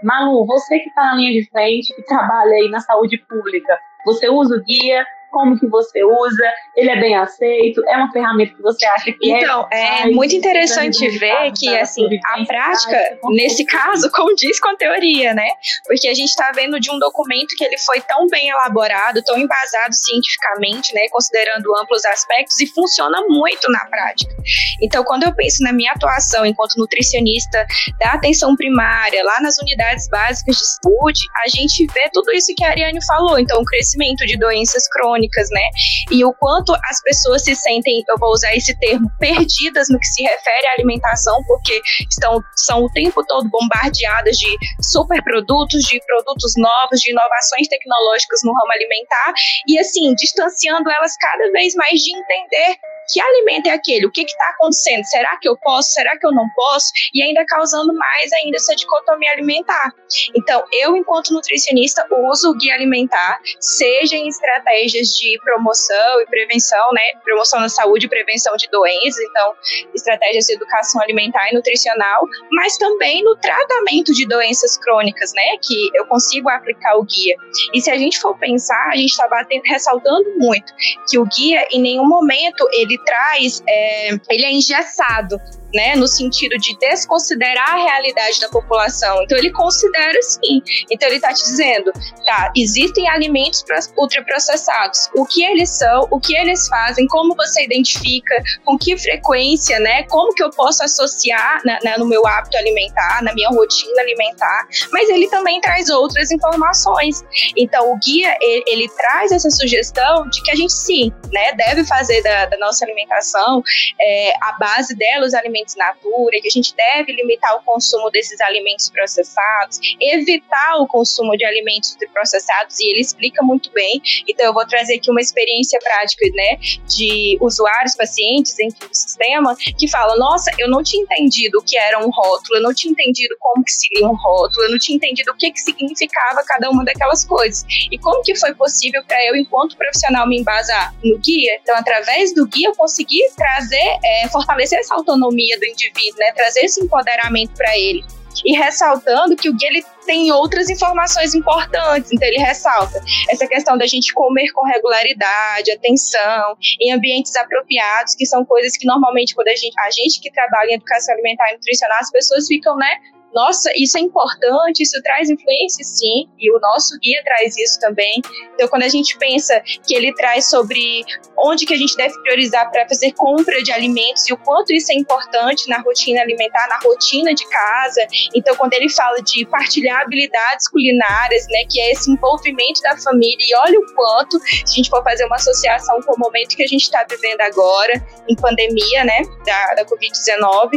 [0.04, 4.30] Malu, você que está na linha de frente, que trabalha aí na saúde pública, você
[4.30, 5.06] usa o guia?
[5.32, 9.17] Como que você usa, ele é bem aceito, é uma ferramenta que você acha que
[9.22, 10.00] então, é.
[10.00, 15.34] Então, é muito interessante ver que, assim, a prática, nesse caso, condiz com a teoria,
[15.34, 15.48] né?
[15.86, 19.38] Porque a gente está vendo de um documento que ele foi tão bem elaborado, tão
[19.38, 21.08] embasado cientificamente, né?
[21.10, 24.36] Considerando amplos aspectos e funciona muito na prática.
[24.82, 27.65] Então, quando eu penso na minha atuação enquanto nutricionista
[28.00, 32.63] da atenção primária, lá nas unidades básicas de saúde, a gente vê tudo isso que
[32.63, 33.39] a Ariane falou.
[33.39, 35.21] Então, o crescimento de doenças crônicas,
[35.52, 35.70] né?
[36.12, 40.08] E o quanto as pessoas se sentem, eu vou usar esse termo, perdidas no que
[40.08, 46.54] se refere à alimentação, porque estão são o tempo todo bombardeadas de superprodutos, de produtos
[46.58, 49.34] novos, de inovações tecnológicas no ramo alimentar,
[49.68, 52.78] e assim, distanciando elas cada vez mais de entender
[53.10, 54.06] que alimento é aquele?
[54.06, 55.04] O que está acontecendo?
[55.06, 55.92] Será que eu posso?
[55.92, 56.92] Será que eu não posso?
[57.14, 59.94] E ainda causando mais ainda essa dicotomia alimentar.
[60.36, 66.92] Então, eu, enquanto nutricionista, uso o guia alimentar, seja em estratégias de promoção e prevenção,
[66.94, 67.02] né?
[67.24, 69.54] Promoção da saúde e prevenção de doenças, então,
[69.94, 75.58] estratégias de educação alimentar e nutricional, mas também no tratamento de doenças crônicas, né?
[75.62, 77.36] Que eu consigo aplicar o guia.
[77.74, 79.28] E se a gente for pensar, a gente está
[79.66, 80.74] ressaltando muito
[81.10, 85.40] que o guia, em nenhum momento, ele traz, é, ele é engessado
[85.74, 89.22] né, no sentido de desconsiderar a realidade da população.
[89.24, 90.62] Então ele considera sim.
[90.90, 91.92] Então ele está te dizendo,
[92.26, 93.64] tá, existem alimentos
[93.98, 95.10] ultraprocessados.
[95.16, 100.04] O que eles são, o que eles fazem, como você identifica, com que frequência, né?
[100.04, 104.68] Como que eu posso associar na, na, no meu hábito alimentar, na minha rotina alimentar.
[104.92, 107.24] Mas ele também traz outras informações.
[107.56, 111.86] Então o guia ele, ele traz essa sugestão de que a gente sim, né, deve
[111.86, 113.64] fazer da, da nossa alimentação
[114.00, 118.10] é, a base dela os alimentos alimentos natura, que a gente deve limitar o consumo
[118.10, 124.02] desses alimentos processados, evitar o consumo de alimentos processados, e ele explica muito bem.
[124.28, 129.56] Então, eu vou trazer aqui uma experiência prática, né, de usuários, pacientes, enfim, do sistema,
[129.78, 132.91] que falam: nossa, eu não tinha entendido o que era um rótulo, eu não tinha
[132.91, 136.43] entendido como que se lia um rótulo, eu não tinha entendido o que, que significava
[136.45, 137.65] cada uma daquelas coisas.
[137.91, 141.60] E como que foi possível para eu, enquanto profissional, me embasar no guia?
[141.62, 146.32] Então, através do guia, eu consegui trazer, é, fortalecer essa autonomia autonomia do indivíduo, né?
[146.34, 148.04] Trazer esse empoderamento para ele.
[148.46, 152.12] E ressaltando que o guia ele tem outras informações importantes.
[152.12, 158.26] Então, ele ressalta essa questão da gente comer com regularidade, atenção, em ambientes apropriados, que
[158.26, 161.56] são coisas que normalmente, quando a gente, a gente que trabalha em educação alimentar e
[161.56, 162.90] nutricional, as pessoas ficam, né?
[163.34, 168.22] Nossa, isso é importante, isso traz influência, sim, e o nosso guia traz isso também.
[168.54, 171.04] Então, quando a gente pensa que ele traz sobre
[171.38, 174.91] onde que a gente deve priorizar para fazer compra de alimentos e o quanto isso
[174.91, 178.06] é importante na rotina alimentar, na rotina de casa.
[178.36, 183.38] Então, quando ele fala de partilhar habilidades culinárias, né, que é esse envolvimento da família,
[183.39, 186.63] e olha o quanto, se a gente for fazer uma associação com o momento que
[186.63, 187.94] a gente está vivendo agora,
[188.28, 190.70] em pandemia, né, da, da Covid-19,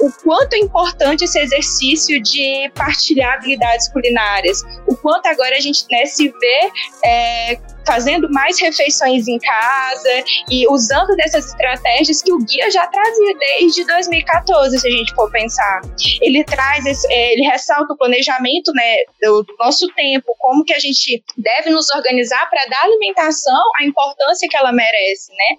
[0.00, 5.84] o quanto é importante esse exercício de partilhar habilidades culinárias, o quanto agora a gente
[5.90, 6.70] né, se vê
[7.04, 13.34] é, fazendo mais refeições em casa e usando dessas estratégias que o guia já trazia
[13.38, 15.80] desde 2014, se a gente for pensar.
[16.20, 20.78] Ele traz, é, ele ressalta o planejamento né, do, do nosso tempo, como que a
[20.78, 25.56] gente deve nos organizar para dar alimentação a importância que ela merece, né?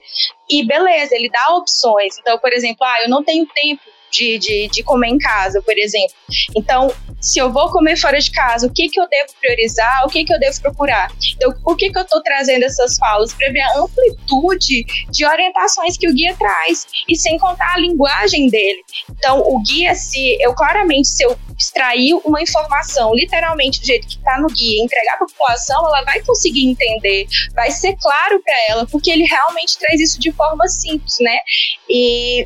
[0.50, 2.18] E beleza, ele dá opções.
[2.20, 3.82] Então, por exemplo, ah, eu não tenho tempo
[4.14, 6.14] de, de, de comer em casa, por exemplo.
[6.56, 10.10] Então, se eu vou comer fora de casa, o que, que eu devo priorizar, o
[10.10, 11.12] que, que eu devo procurar.
[11.36, 13.34] Então, por que, que eu estou trazendo essas falas?
[13.34, 18.50] Para ver a amplitude de orientações que o guia traz, e sem contar a linguagem
[18.50, 18.82] dele.
[19.10, 24.18] Então, o guia, se eu claramente, se eu extrair uma informação, literalmente do jeito que
[24.18, 28.56] está no guia, entregar para a população, ela vai conseguir entender, vai ser claro para
[28.70, 31.38] ela, porque ele realmente traz isso de forma simples, né?
[31.90, 32.46] E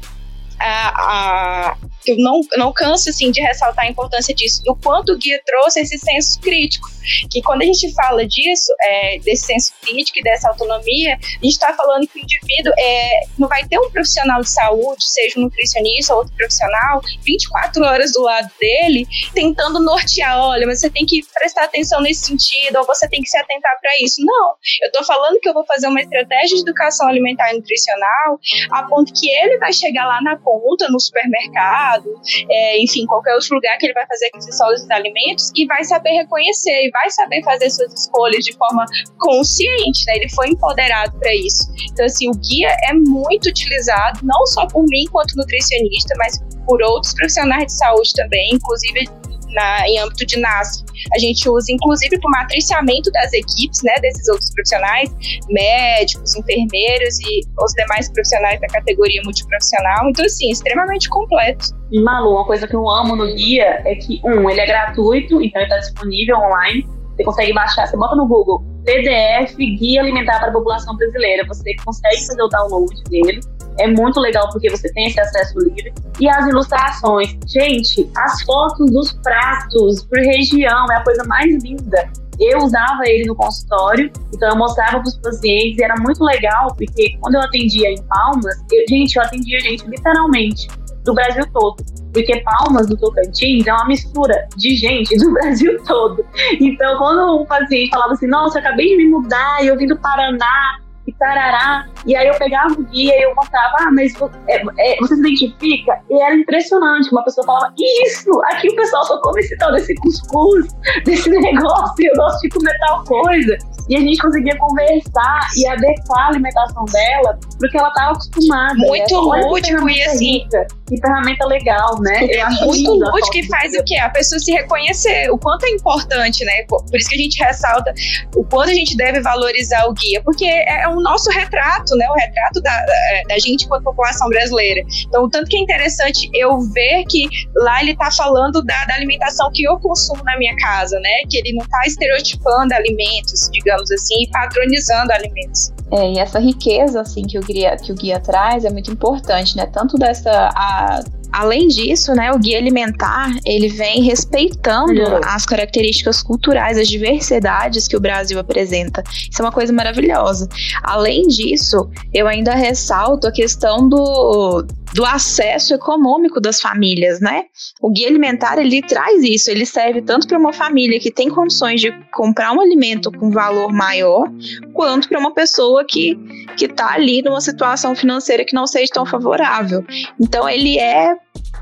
[0.60, 1.78] a, a,
[2.12, 5.82] eu não, não canso assim, de ressaltar a importância disso, do quanto o guia trouxe
[5.82, 6.88] esse senso crítico.
[7.32, 11.54] Que quando a gente fala disso, é, desse senso crítico e dessa autonomia, a gente
[11.54, 15.44] está falando que o indivíduo é, não vai ter um profissional de saúde, seja um
[15.44, 21.06] nutricionista ou outro profissional, 24 horas do lado dele, tentando nortear: olha, mas você tem
[21.06, 24.24] que prestar atenção nesse sentido, ou você tem que se atentar para isso.
[24.26, 28.40] Não, eu estou falando que eu vou fazer uma estratégia de educação alimentar e nutricional
[28.72, 32.10] a ponto que ele vai chegar lá na ponta, no supermercado mercado,
[32.50, 36.12] é, enfim, qualquer outro lugar que ele vai fazer aquisição desses alimentos e vai saber
[36.12, 38.86] reconhecer e vai saber fazer suas escolhas de forma
[39.20, 40.14] consciente, né?
[40.18, 41.68] Ele foi empoderado para isso.
[41.92, 46.82] Então, assim, o guia é muito utilizado, não só por mim quanto nutricionista, mas por
[46.82, 49.08] outros profissionais de saúde também, inclusive
[49.50, 50.84] na, em âmbito de NASF.
[51.14, 55.10] A gente usa, inclusive, para o matriciamento das equipes, né, desses outros profissionais,
[55.50, 60.10] médicos, enfermeiros e os demais profissionais da categoria multiprofissional.
[60.10, 61.76] Então, assim, extremamente completo.
[62.04, 65.62] Malu, uma coisa que eu amo no guia é que, um, ele é gratuito, então
[65.62, 66.88] ele está disponível online.
[67.16, 71.46] Você consegue baixar, você bota no Google PDF Guia Alimentar para a População Brasileira.
[71.46, 73.42] Você consegue fazer o download dele
[73.80, 75.94] é muito legal porque você tem esse acesso livre.
[76.20, 77.38] E as ilustrações.
[77.46, 82.10] Gente, as fotos dos pratos por região é a coisa mais linda.
[82.40, 86.68] Eu usava ele no consultório, então eu mostrava para os pacientes e era muito legal
[86.76, 90.68] porque quando eu atendia em Palmas, eu, gente, eu atendia gente literalmente
[91.08, 91.84] do Brasil todo.
[92.14, 96.24] Porque Palmas do Tocantins é uma mistura de gente do Brasil todo.
[96.60, 100.80] Então, quando um paciente falava assim, nossa, acabei de me mudar eu vim do Paraná,
[101.08, 101.88] e tarará.
[102.06, 104.14] E aí eu pegava o guia e eu mostrava, ah, mas
[104.48, 106.00] é, é, você se identifica?
[106.10, 107.74] E era impressionante, uma pessoa falava,
[108.06, 110.68] isso, aqui o pessoal só come esse tal desse cuscuz,
[111.06, 113.58] desse negócio, eu gosto de comer tal coisa.
[113.90, 118.74] E a gente conseguia conversar e adequar a alimentação dela porque ela estava acostumada.
[118.76, 120.40] Muito lúdico e assim.
[120.40, 122.26] Rica, que ferramenta legal, né?
[122.26, 123.98] É muito lúdico e faz o quê?
[123.98, 126.64] A pessoa se reconhecer, o quanto é importante, né?
[126.68, 127.94] Por isso que a gente ressalta
[128.36, 132.08] o quanto a gente deve valorizar o guia, porque é o nosso retrato, né?
[132.10, 132.86] O retrato da,
[133.28, 134.82] da gente enquanto população brasileira.
[135.08, 139.50] Então, tanto que é interessante eu ver que lá ele está falando da, da alimentação
[139.54, 141.10] que eu consumo na minha casa, né?
[141.30, 145.72] Que ele não está estereotipando alimentos, digamos digamos assim, e padronizando alimentos.
[145.92, 149.56] É, e essa riqueza assim que o guia, que o guia traz é muito importante,
[149.56, 149.66] né?
[149.68, 155.22] Tanto dessa a, Além disso, né, o guia alimentar ele vem respeitando uhum.
[155.24, 159.04] as características culturais, as diversidades que o Brasil apresenta.
[159.08, 160.48] Isso é uma coisa maravilhosa.
[160.84, 167.46] Além disso, eu ainda ressalto a questão do, do acesso econômico das famílias, né?
[167.82, 171.82] O guia alimentar ele traz isso, ele serve tanto para uma família que tem condições
[171.82, 174.28] de comprar um alimento com valor maior,
[174.74, 176.18] quanto para uma pessoa que
[176.58, 179.86] que está ali numa situação financeira que não seja tão favorável.
[180.20, 181.16] Então ele é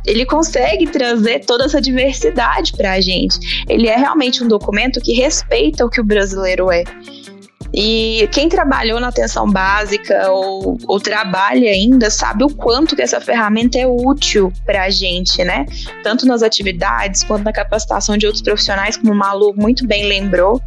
[0.05, 3.65] ele consegue trazer toda essa diversidade para a gente.
[3.67, 6.83] Ele é realmente um documento que respeita o que o brasileiro é.
[7.75, 13.19] E quem trabalhou na atenção básica ou, ou trabalha ainda sabe o quanto que essa
[13.19, 15.65] ferramenta é útil para a gente, né?
[16.01, 20.61] Tanto nas atividades quanto na capacitação de outros profissionais, como o Malu muito bem lembrou.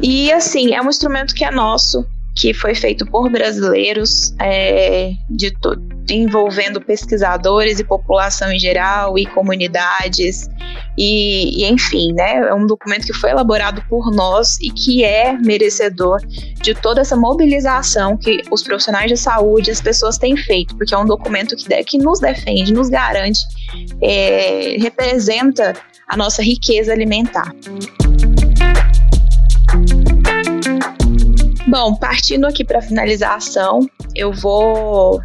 [0.00, 5.52] E assim, é um instrumento que é nosso, que foi feito por brasileiros, é, de
[6.10, 10.48] envolvendo pesquisadores e população em geral e comunidades.
[10.96, 15.32] E, e, enfim, né, é um documento que foi elaborado por nós e que é
[15.32, 16.20] merecedor
[16.62, 20.98] de toda essa mobilização que os profissionais de saúde, as pessoas têm feito, porque é
[20.98, 23.40] um documento que, que nos defende, nos garante,
[24.02, 25.74] é, representa
[26.08, 27.52] a nossa riqueza alimentar.
[31.66, 33.80] Bom, partindo aqui para finalização,
[34.14, 35.20] eu vou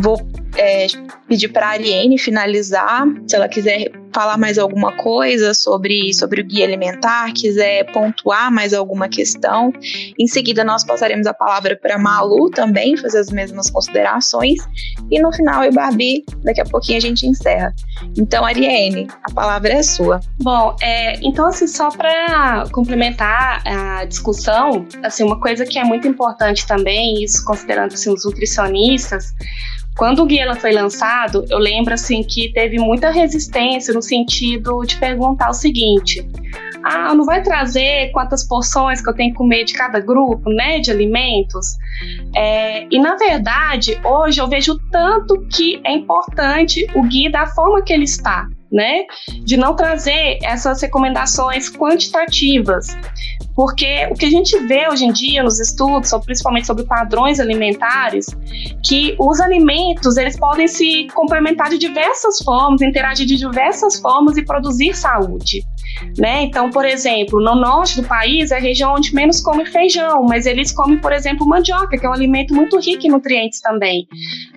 [0.00, 0.16] vou
[0.56, 0.86] é,
[1.28, 6.44] pedir para a Ariane finalizar, se ela quiser falar mais alguma coisa sobre, sobre o
[6.44, 9.72] guia alimentar, quiser pontuar mais alguma questão.
[10.18, 14.58] Em seguida, nós passaremos a palavra para Malu também, fazer as mesmas considerações.
[15.10, 17.74] E no final, eu Babi, daqui a pouquinho a gente encerra.
[18.16, 20.20] Então, Ariane, a palavra é sua.
[20.40, 26.06] Bom, é, então, assim, só para complementar a discussão, assim, uma coisa que é muito
[26.06, 29.34] importante também, isso considerando assim, os nutricionistas,
[29.96, 34.96] quando o guia foi lançado, eu lembro assim que teve muita resistência no sentido de
[34.96, 36.26] perguntar o seguinte:
[36.82, 40.80] ah, não vai trazer quantas porções que eu tenho que comer de cada grupo, né,
[40.80, 41.66] de alimentos?
[42.34, 47.82] É, e na verdade, hoje eu vejo tanto que é importante o guia da forma
[47.82, 49.04] que ele está né?
[49.44, 52.86] De não trazer essas recomendações quantitativas.
[53.54, 58.26] Porque o que a gente vê hoje em dia nos estudos, principalmente sobre padrões alimentares,
[58.82, 64.44] que os alimentos eles podem se complementar de diversas formas, interagir de diversas formas e
[64.44, 65.62] produzir saúde.
[66.18, 66.42] Né?
[66.42, 70.46] Então, por exemplo, no norte do país é a região onde menos come feijão, mas
[70.46, 74.06] eles comem, por exemplo, mandioca, que é um alimento muito rico em nutrientes também,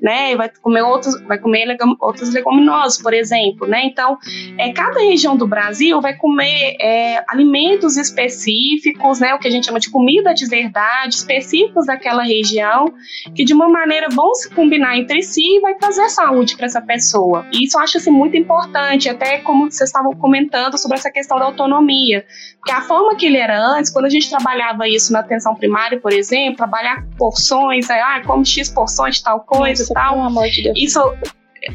[0.02, 0.36] né?
[0.36, 3.86] Vai comer outros, vai comer legum, outros leguminosas, por exemplo, né?
[3.86, 4.18] Então,
[4.58, 9.34] é, cada região do Brasil vai comer é, alimentos específicos, né?
[9.34, 12.94] O que a gente chama de comida de verdade, específicos daquela região,
[13.34, 16.82] que de uma maneira vão se combinar entre si e vai trazer saúde para essa
[16.82, 17.46] pessoa.
[17.52, 21.24] E isso eu acho assim, muito importante, até como vocês estavam comentando sobre essa questão
[21.28, 22.26] da autonomia.
[22.57, 25.99] Porque a forma que ele era antes, quando a gente trabalhava isso na atenção primária,
[25.99, 30.13] por exemplo, trabalhar porções, aí, ah, come X porções de tal coisa e tal.
[30.13, 30.78] Pelo amor de Deus.
[30.78, 30.99] Isso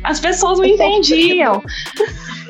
[0.05, 1.62] as pessoas não entendiam.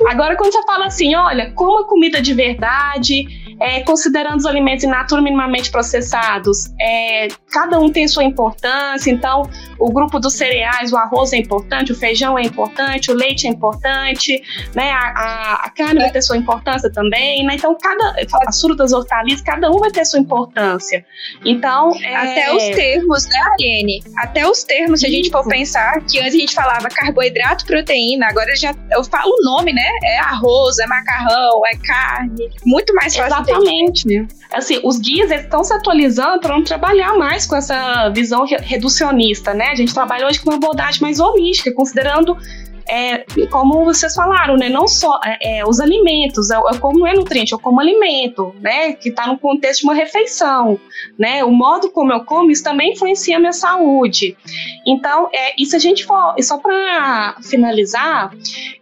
[0.07, 3.25] Agora, quando você fala assim, olha, coma comida de verdade,
[3.61, 9.47] é, considerando os alimentos in natura minimamente processados, é, cada um tem sua importância, então
[9.79, 13.49] o grupo dos cereais, o arroz é importante, o feijão é importante, o leite é
[13.51, 14.41] importante,
[14.73, 18.15] né, a, a, a carne vai ter sua importância também, né, então cada,
[18.47, 21.05] as frutas, hortaliças, cada um vai ter sua importância.
[21.45, 22.15] Então, é...
[22.15, 24.03] Até os termos, né, Ariane?
[24.17, 28.27] Até os termos, se a gente for pensar, que antes a gente falava carboidrato, proteína,
[28.27, 33.15] agora já, eu falo o nome, né, é arroz, é macarrão, é carne, muito mais
[33.15, 34.27] fácil Exatamente.
[34.51, 39.67] Assim, os guias estão se atualizando para não trabalhar mais com essa visão reducionista, né?
[39.67, 42.37] A gente trabalha hoje com uma abordagem mais holística, considerando
[42.87, 44.69] é, como vocês falaram, né?
[44.69, 48.93] Não só é, é, os alimentos, é, é como é nutriente, é como alimento, né?
[48.93, 50.79] Que está no contexto de uma refeição,
[51.17, 51.43] né?
[51.43, 54.37] O modo como eu como, isso também influencia a minha saúde.
[54.85, 58.31] Então, é, e se a gente for, e só para finalizar,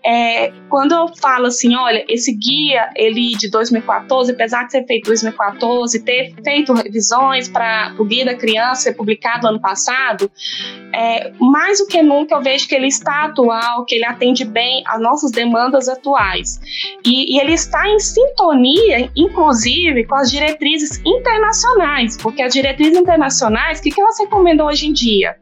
[0.04, 5.06] é, quando eu falo assim, olha, esse guia, ele de 2014, apesar de ser feito
[5.06, 10.32] em 2014, ter feito revisões para o guia da criança ser publicado ano passado,
[10.94, 14.84] é, mais do que nunca eu vejo que ele está atual, que ele atende bem
[14.86, 16.60] às nossas demandas atuais.
[17.04, 23.80] E, e ele está em sintonia, inclusive, com as diretrizes internacionais, porque as diretrizes internacionais,
[23.80, 25.36] o que, que elas recomendam hoje em dia?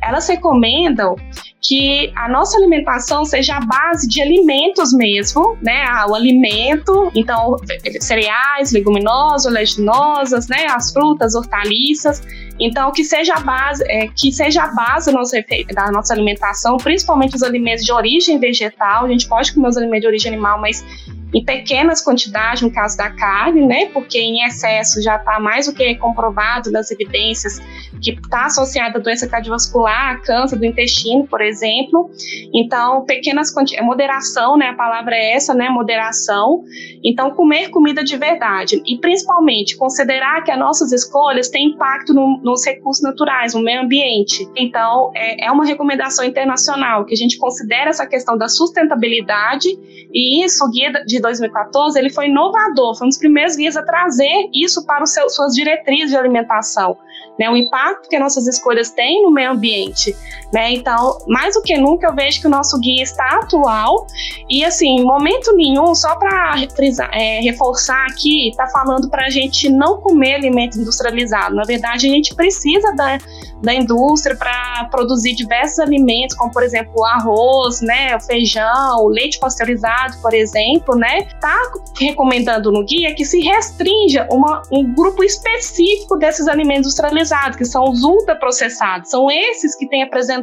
[0.00, 1.14] Elas recomendam
[1.62, 5.84] que a nossa alimentação seja a base de alimentos mesmo, né?
[5.88, 7.56] Ah, o alimento, então
[8.00, 10.66] cereais, leguminosos, oleaginosas, né?
[10.68, 12.20] As frutas, hortaliças.
[12.64, 15.44] Então que seja a base, é, que seja a base da nossa,
[15.74, 19.04] da nossa alimentação, principalmente os alimentos de origem vegetal.
[19.04, 20.84] A gente pode comer os alimentos de origem animal, mas
[21.32, 23.86] em pequenas quantidades, no caso da carne, né?
[23.86, 27.58] Porque em excesso já está mais do que comprovado nas evidências
[28.02, 32.10] que está associada a doença cardiovascular, câncer do intestino, por exemplo.
[32.52, 34.68] Então, pequenas quantidades, moderação, né?
[34.68, 35.70] A palavra é essa, né?
[35.70, 36.64] Moderação.
[37.02, 42.40] Então, comer comida de verdade e principalmente considerar que as nossas escolhas têm impacto no,
[42.42, 44.46] nos recursos naturais, no meio ambiente.
[44.56, 49.68] Então, é, é uma recomendação internacional que a gente considera essa questão da sustentabilidade
[50.12, 54.50] e isso, guia de 2014, ele foi inovador, foi um dos primeiros guias a trazer
[54.52, 56.96] isso para os seus, suas diretrizes de alimentação,
[57.38, 60.14] né, o impacto que nossas escolhas têm no meio ambiente,
[60.52, 60.74] Né?
[60.74, 64.06] Então, mais do que nunca, eu vejo que o nosso guia está atual
[64.50, 66.56] e, assim, momento nenhum, só para
[67.12, 71.54] é, reforçar aqui, está falando para a gente não comer alimento industrializado.
[71.54, 73.18] Na verdade, a gente precisa da,
[73.62, 79.08] da indústria para produzir diversos alimentos, como, por exemplo, o arroz, né, o feijão, o
[79.08, 81.22] leite pasteurizado, por exemplo, né?
[81.40, 81.56] Tá
[81.98, 87.84] recomendando no guia que se restrinja uma, um grupo específico desses alimentos industrializados, que são
[87.84, 89.08] os ultraprocessados.
[89.08, 90.41] São esses que têm apresentado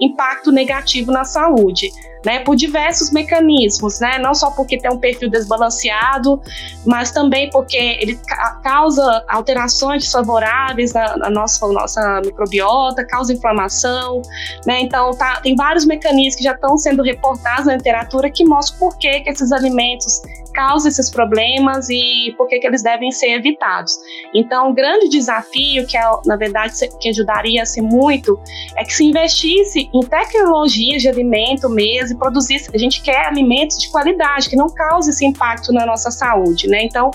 [0.00, 1.90] impacto negativo na saúde
[2.24, 6.40] né, por diversos mecanismos, né, não só porque tem um perfil desbalanceado,
[6.86, 14.22] mas também porque ele ca causa alterações desfavoráveis na, na, nossa, nossa microbiota, causa inflamação,
[14.66, 18.78] né, então tá, tem vários mecanismos que já estão sendo reportados na literatura que mostram
[18.78, 20.22] por que, que esses alimentos
[20.54, 23.98] causam esses problemas e por que, que eles devem ser evitados.
[24.32, 28.38] Então, um grande desafio, que é, na verdade que ajudaria-se muito,
[28.76, 33.78] é que se investisse em tecnologias de alimento mesmo, e produzir, a gente quer alimentos
[33.78, 36.82] de qualidade, que não cause esse impacto na nossa saúde, né?
[36.84, 37.10] Então,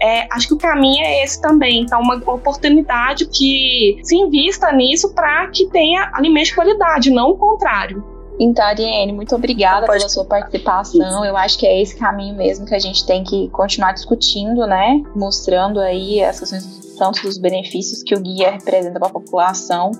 [0.00, 1.82] é, acho que o caminho é esse também.
[1.82, 7.36] Então, uma oportunidade que se invista nisso para que tenha alimentos de qualidade, não o
[7.36, 8.04] contrário.
[8.38, 11.22] Então, Ariane, muito obrigada pela sua participação.
[11.26, 15.02] Eu acho que é esse caminho mesmo que a gente tem que continuar discutindo, né?
[15.14, 16.50] Mostrando aí essas
[16.98, 19.90] tanto dos benefícios que o guia representa para a população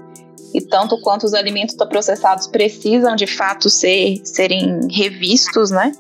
[0.55, 5.93] e tanto quanto os alimentos processados precisam de fato ser, serem revistos, né?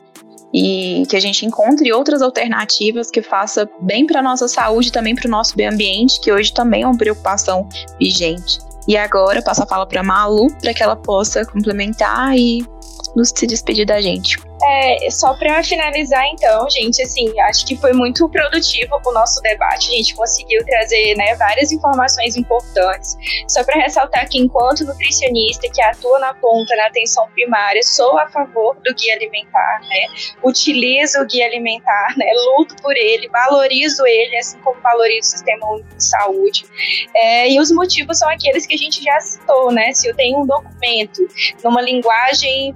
[0.52, 5.14] E que a gente encontre outras alternativas que faça bem para nossa saúde e também
[5.14, 7.68] para o nosso meio ambiente, que hoje também é uma preocupação
[8.00, 8.58] vigente.
[8.88, 12.66] E agora passo a fala para Malu para que ela possa complementar e
[13.14, 14.36] nos se despedir da gente.
[14.62, 19.90] É, só para finalizar, então, gente, assim, acho que foi muito produtivo o nosso debate.
[19.90, 23.16] A gente conseguiu trazer né, várias informações importantes.
[23.48, 28.28] Só para ressaltar que, enquanto nutricionista que atua na ponta na atenção primária, sou a
[28.28, 30.06] favor do guia alimentar, né?
[30.42, 32.26] Utilizo o guia alimentar, né?
[32.56, 36.64] Luto por ele, valorizo ele, assim como valorizo o sistema único de saúde.
[37.14, 39.92] É, e os motivos são aqueles que a gente já citou, né?
[39.92, 41.26] Se eu tenho um documento
[41.64, 42.74] numa linguagem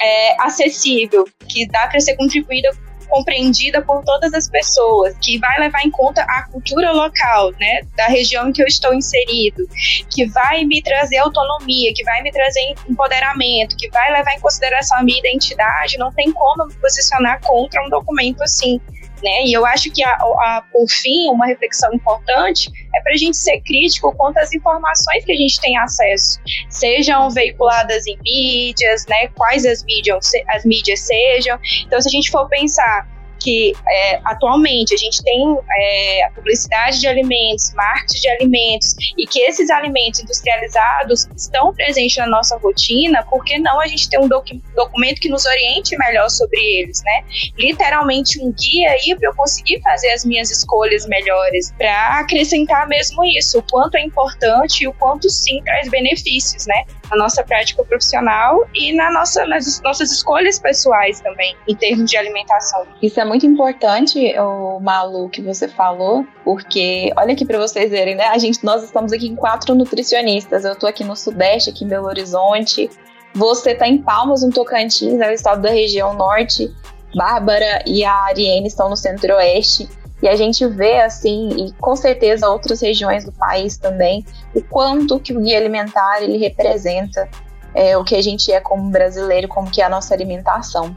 [0.00, 2.70] é, acessível, que dá para ser contribuída
[3.08, 8.06] compreendida por todas as pessoas, que vai levar em conta a cultura local, né, da
[8.06, 9.62] região em que eu estou inserido,
[10.10, 14.98] que vai me trazer autonomia, que vai me trazer empoderamento, que vai levar em consideração
[14.98, 18.80] a minha identidade, não tem como me posicionar contra um documento assim.
[19.22, 19.44] Né?
[19.46, 23.36] E eu acho que, a, a, por fim, uma reflexão importante é para a gente
[23.36, 29.28] ser crítico quanto às informações que a gente tem acesso, sejam veiculadas em mídias, né?
[29.28, 31.58] quais as mídias, as mídias sejam.
[31.86, 33.08] Então, se a gente for pensar
[33.40, 39.26] que é, atualmente a gente tem é, a publicidade de alimentos, marketing de alimentos, e
[39.26, 44.18] que esses alimentos industrializados estão presentes na nossa rotina, por que não a gente ter
[44.18, 47.24] um docu documento que nos oriente melhor sobre eles, né?
[47.58, 53.24] Literalmente um guia aí para eu conseguir fazer as minhas escolhas melhores, para acrescentar mesmo
[53.24, 56.84] isso, o quanto é importante e o quanto sim traz benefícios, né?
[57.10, 62.16] Na nossa prática profissional e na nossa, nas nossas escolhas pessoais também, em termos de
[62.16, 62.86] alimentação.
[63.02, 68.14] Isso é muito importante o Malu que você falou, porque olha aqui para vocês verem,
[68.14, 68.26] né?
[68.26, 70.64] A gente, nós estamos aqui em quatro nutricionistas.
[70.64, 72.90] Eu tô aqui no Sudeste, aqui em Belo Horizonte.
[73.34, 76.74] Você tá em Palmas, no Tocantins, é o estado da região norte.
[77.14, 79.88] Bárbara e a Ariane estão no Centro-Oeste.
[80.26, 85.20] E a gente vê, assim, e com certeza outras regiões do país também, o quanto
[85.20, 87.28] que o guia alimentar ele representa
[87.72, 90.96] é, o que a gente é como brasileiro, como que é a nossa alimentação.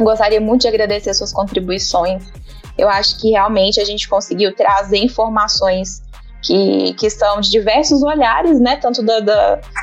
[0.00, 2.24] Gostaria muito de agradecer suas contribuições.
[2.76, 6.02] Eu acho que realmente a gente conseguiu trazer informações
[6.42, 8.74] que, que são de diversos olhares, né?
[8.74, 9.12] Tanto do,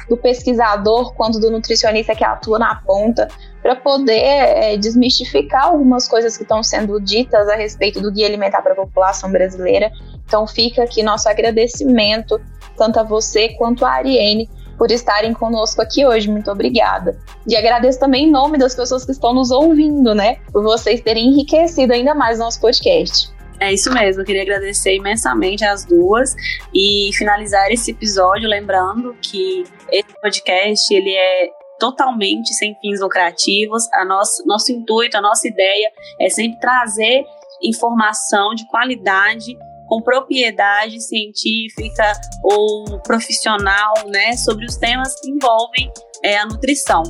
[0.09, 3.29] do pesquisador quanto do nutricionista que atua na ponta,
[3.65, 8.61] para poder é, desmistificar algumas coisas que estão sendo ditas a respeito do guia alimentar
[8.61, 9.91] para a população brasileira.
[10.23, 12.39] Então fica aqui nosso agradecimento,
[12.77, 14.47] tanto a você quanto a Ariane,
[14.77, 16.29] por estarem conosco aqui hoje.
[16.29, 17.17] Muito obrigada.
[17.47, 20.35] E agradeço também em nome das pessoas que estão nos ouvindo, né?
[20.53, 23.33] Por vocês terem enriquecido ainda mais nosso podcast.
[23.59, 26.35] É isso mesmo, eu queria agradecer imensamente as duas
[26.71, 33.87] e finalizar esse episódio lembrando que esse podcast ele é totalmente sem fins lucrativos.
[33.93, 37.23] A nosso, nosso intuito, a nossa ideia é sempre trazer
[37.63, 39.57] informação de qualidade
[39.87, 42.11] com propriedade científica
[42.43, 45.91] ou profissional, né, sobre os temas que envolvem
[46.23, 47.03] é, a nutrição.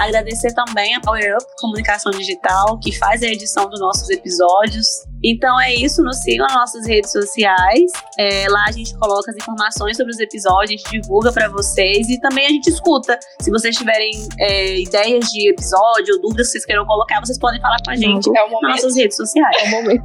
[0.00, 4.86] Agradecer também a Power Up Comunicação Digital, que faz a edição dos nossos episódios.
[5.22, 7.92] Então é isso, nos sigam nas nossas redes sociais.
[8.18, 12.08] É, lá a gente coloca as informações sobre os episódios, a gente divulga para vocês
[12.08, 13.18] e também a gente escuta.
[13.42, 17.60] Se vocês tiverem é, ideias de episódio ou dúvidas que vocês queiram colocar, vocês podem
[17.60, 19.54] falar com a gente é nas nossas redes sociais.
[19.60, 20.02] É o momento.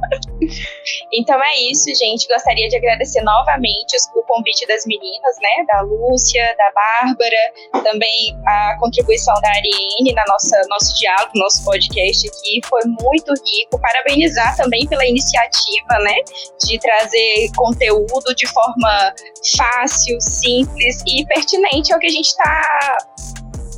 [1.14, 2.28] então é isso, gente.
[2.28, 5.64] Gostaria de agradecer novamente o convite das meninas, né?
[5.66, 12.28] Da Lúcia, da Bárbara, também a contribuição da Ariane na nossa nosso diálogo, nosso podcast
[12.28, 12.60] aqui.
[12.68, 13.80] Foi muito rico.
[13.80, 16.16] Parabenizar também pela iniciativa, né,
[16.64, 19.14] de trazer conteúdo de forma
[19.56, 22.98] fácil, simples e pertinente ao que a gente está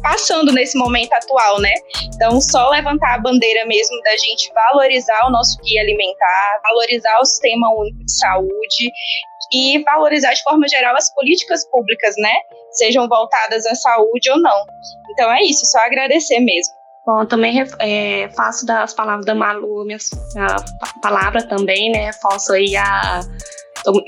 [0.08, 1.72] passando nesse momento atual, né?
[2.14, 7.26] Então, só levantar a bandeira mesmo da gente valorizar o nosso guia alimentar, valorizar o
[7.26, 8.90] sistema único de saúde
[9.52, 12.34] e valorizar de forma geral as políticas públicas, né?
[12.72, 14.64] Sejam voltadas à saúde ou não.
[15.10, 16.72] Então é isso, só agradecer mesmo.
[17.08, 19.96] Bom, também é, faço das palavras da Malu minha,
[21.00, 22.12] palavra também, né?
[22.12, 23.20] Faço aí a.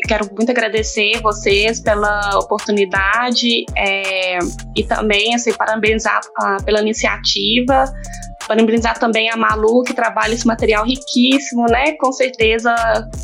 [0.06, 4.38] Quero muito agradecer vocês pela oportunidade é,
[4.76, 7.90] e também assim, parabenizar a, pela iniciativa,
[8.46, 11.92] parabenizar também a Malu, que trabalha esse material riquíssimo, né?
[11.92, 12.74] Com certeza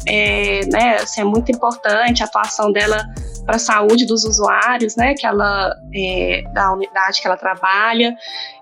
[0.09, 3.05] é, né, assim, é muito importante a atuação dela
[3.45, 5.13] para a saúde dos usuários, né?
[5.13, 8.17] Que ela é, da unidade que ela trabalha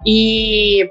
[0.05, 0.91] e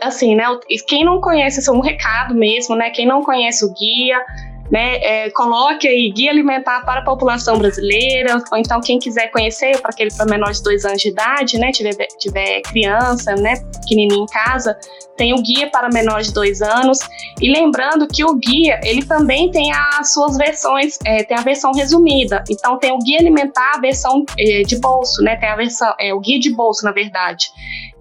[0.00, 0.44] assim, né?
[0.86, 2.90] Quem não conhece, isso é um recado mesmo, né?
[2.90, 4.24] Quem não conhece o guia,
[4.70, 4.96] né?
[5.02, 9.90] É, coloque aí guia alimentar para a população brasileira, ou então quem quiser conhecer, para
[9.90, 11.70] aquele para menor de dois anos de idade, né?
[11.72, 13.54] Tiver, tiver criança, né?
[13.80, 14.76] Pequenininho em casa,
[15.16, 16.98] tem o guia para menores de dois anos.
[17.40, 21.72] E lembrando que o guia, ele também tem as suas versões, é, tem a versão
[21.72, 22.44] resumida.
[22.48, 25.36] Então tem o guia alimentar, a versão é, de bolso, né?
[25.36, 27.50] Tem a versão, é o guia de bolso, na verdade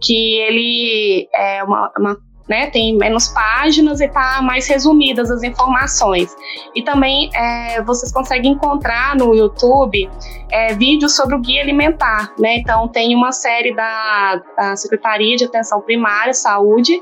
[0.01, 2.17] que ele é uma, uma
[2.49, 6.35] né, tem menos páginas e tá mais resumidas as informações.
[6.73, 10.09] E também é, vocês conseguem encontrar no YouTube
[10.51, 12.57] é, vídeos sobre o guia alimentar, né?
[12.57, 16.99] Então tem uma série da, da Secretaria de Atenção Primária Saúde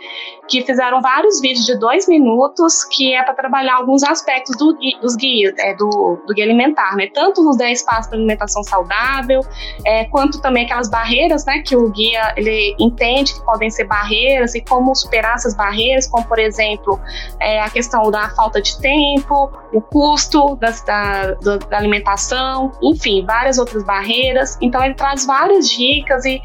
[0.50, 5.16] que fizeram vários vídeos de dois minutos que é para trabalhar alguns aspectos do, dos
[5.16, 7.08] guias, é, do, do guia alimentar, né?
[7.14, 9.42] Tanto os 10 passos para alimentação saudável,
[9.86, 11.60] é, quanto também aquelas barreiras, né?
[11.60, 16.26] Que o guia ele entende que podem ser barreiras e como superar essas barreiras, como
[16.28, 17.00] por exemplo
[17.40, 21.34] é, a questão da falta de tempo, o custo das, da,
[21.70, 24.58] da alimentação, enfim, várias outras barreiras.
[24.62, 26.42] Então ele traz várias dicas e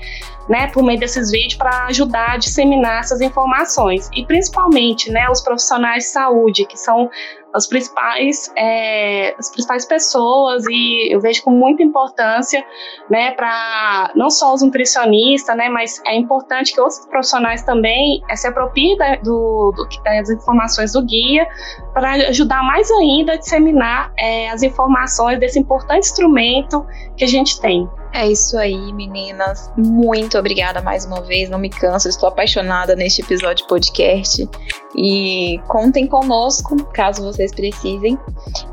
[0.49, 5.41] né, por meio desses vídeos para ajudar a disseminar essas informações e principalmente, né, os
[5.41, 7.11] profissionais de saúde que são
[7.55, 12.65] as principais, é, as principais pessoas e eu vejo com muita importância,
[13.11, 18.37] né, para não só os nutricionistas, né, mas é importante que outros profissionais também é,
[18.37, 21.47] se apropriem da, do, do, das informações do guia
[21.93, 26.87] para ajudar mais ainda a disseminar é, as informações desse importante instrumento
[27.17, 27.89] que a gente tem.
[28.13, 29.71] É isso aí, meninas.
[29.77, 31.49] Muito obrigada mais uma vez.
[31.49, 34.49] Não me canso, estou apaixonada neste episódio podcast.
[34.95, 38.19] E contem conosco, caso vocês precisem.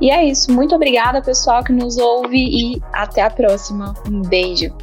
[0.01, 0.51] E é isso.
[0.51, 3.93] Muito obrigada, pessoal que nos ouve, e até a próxima.
[4.07, 4.73] Um beijo.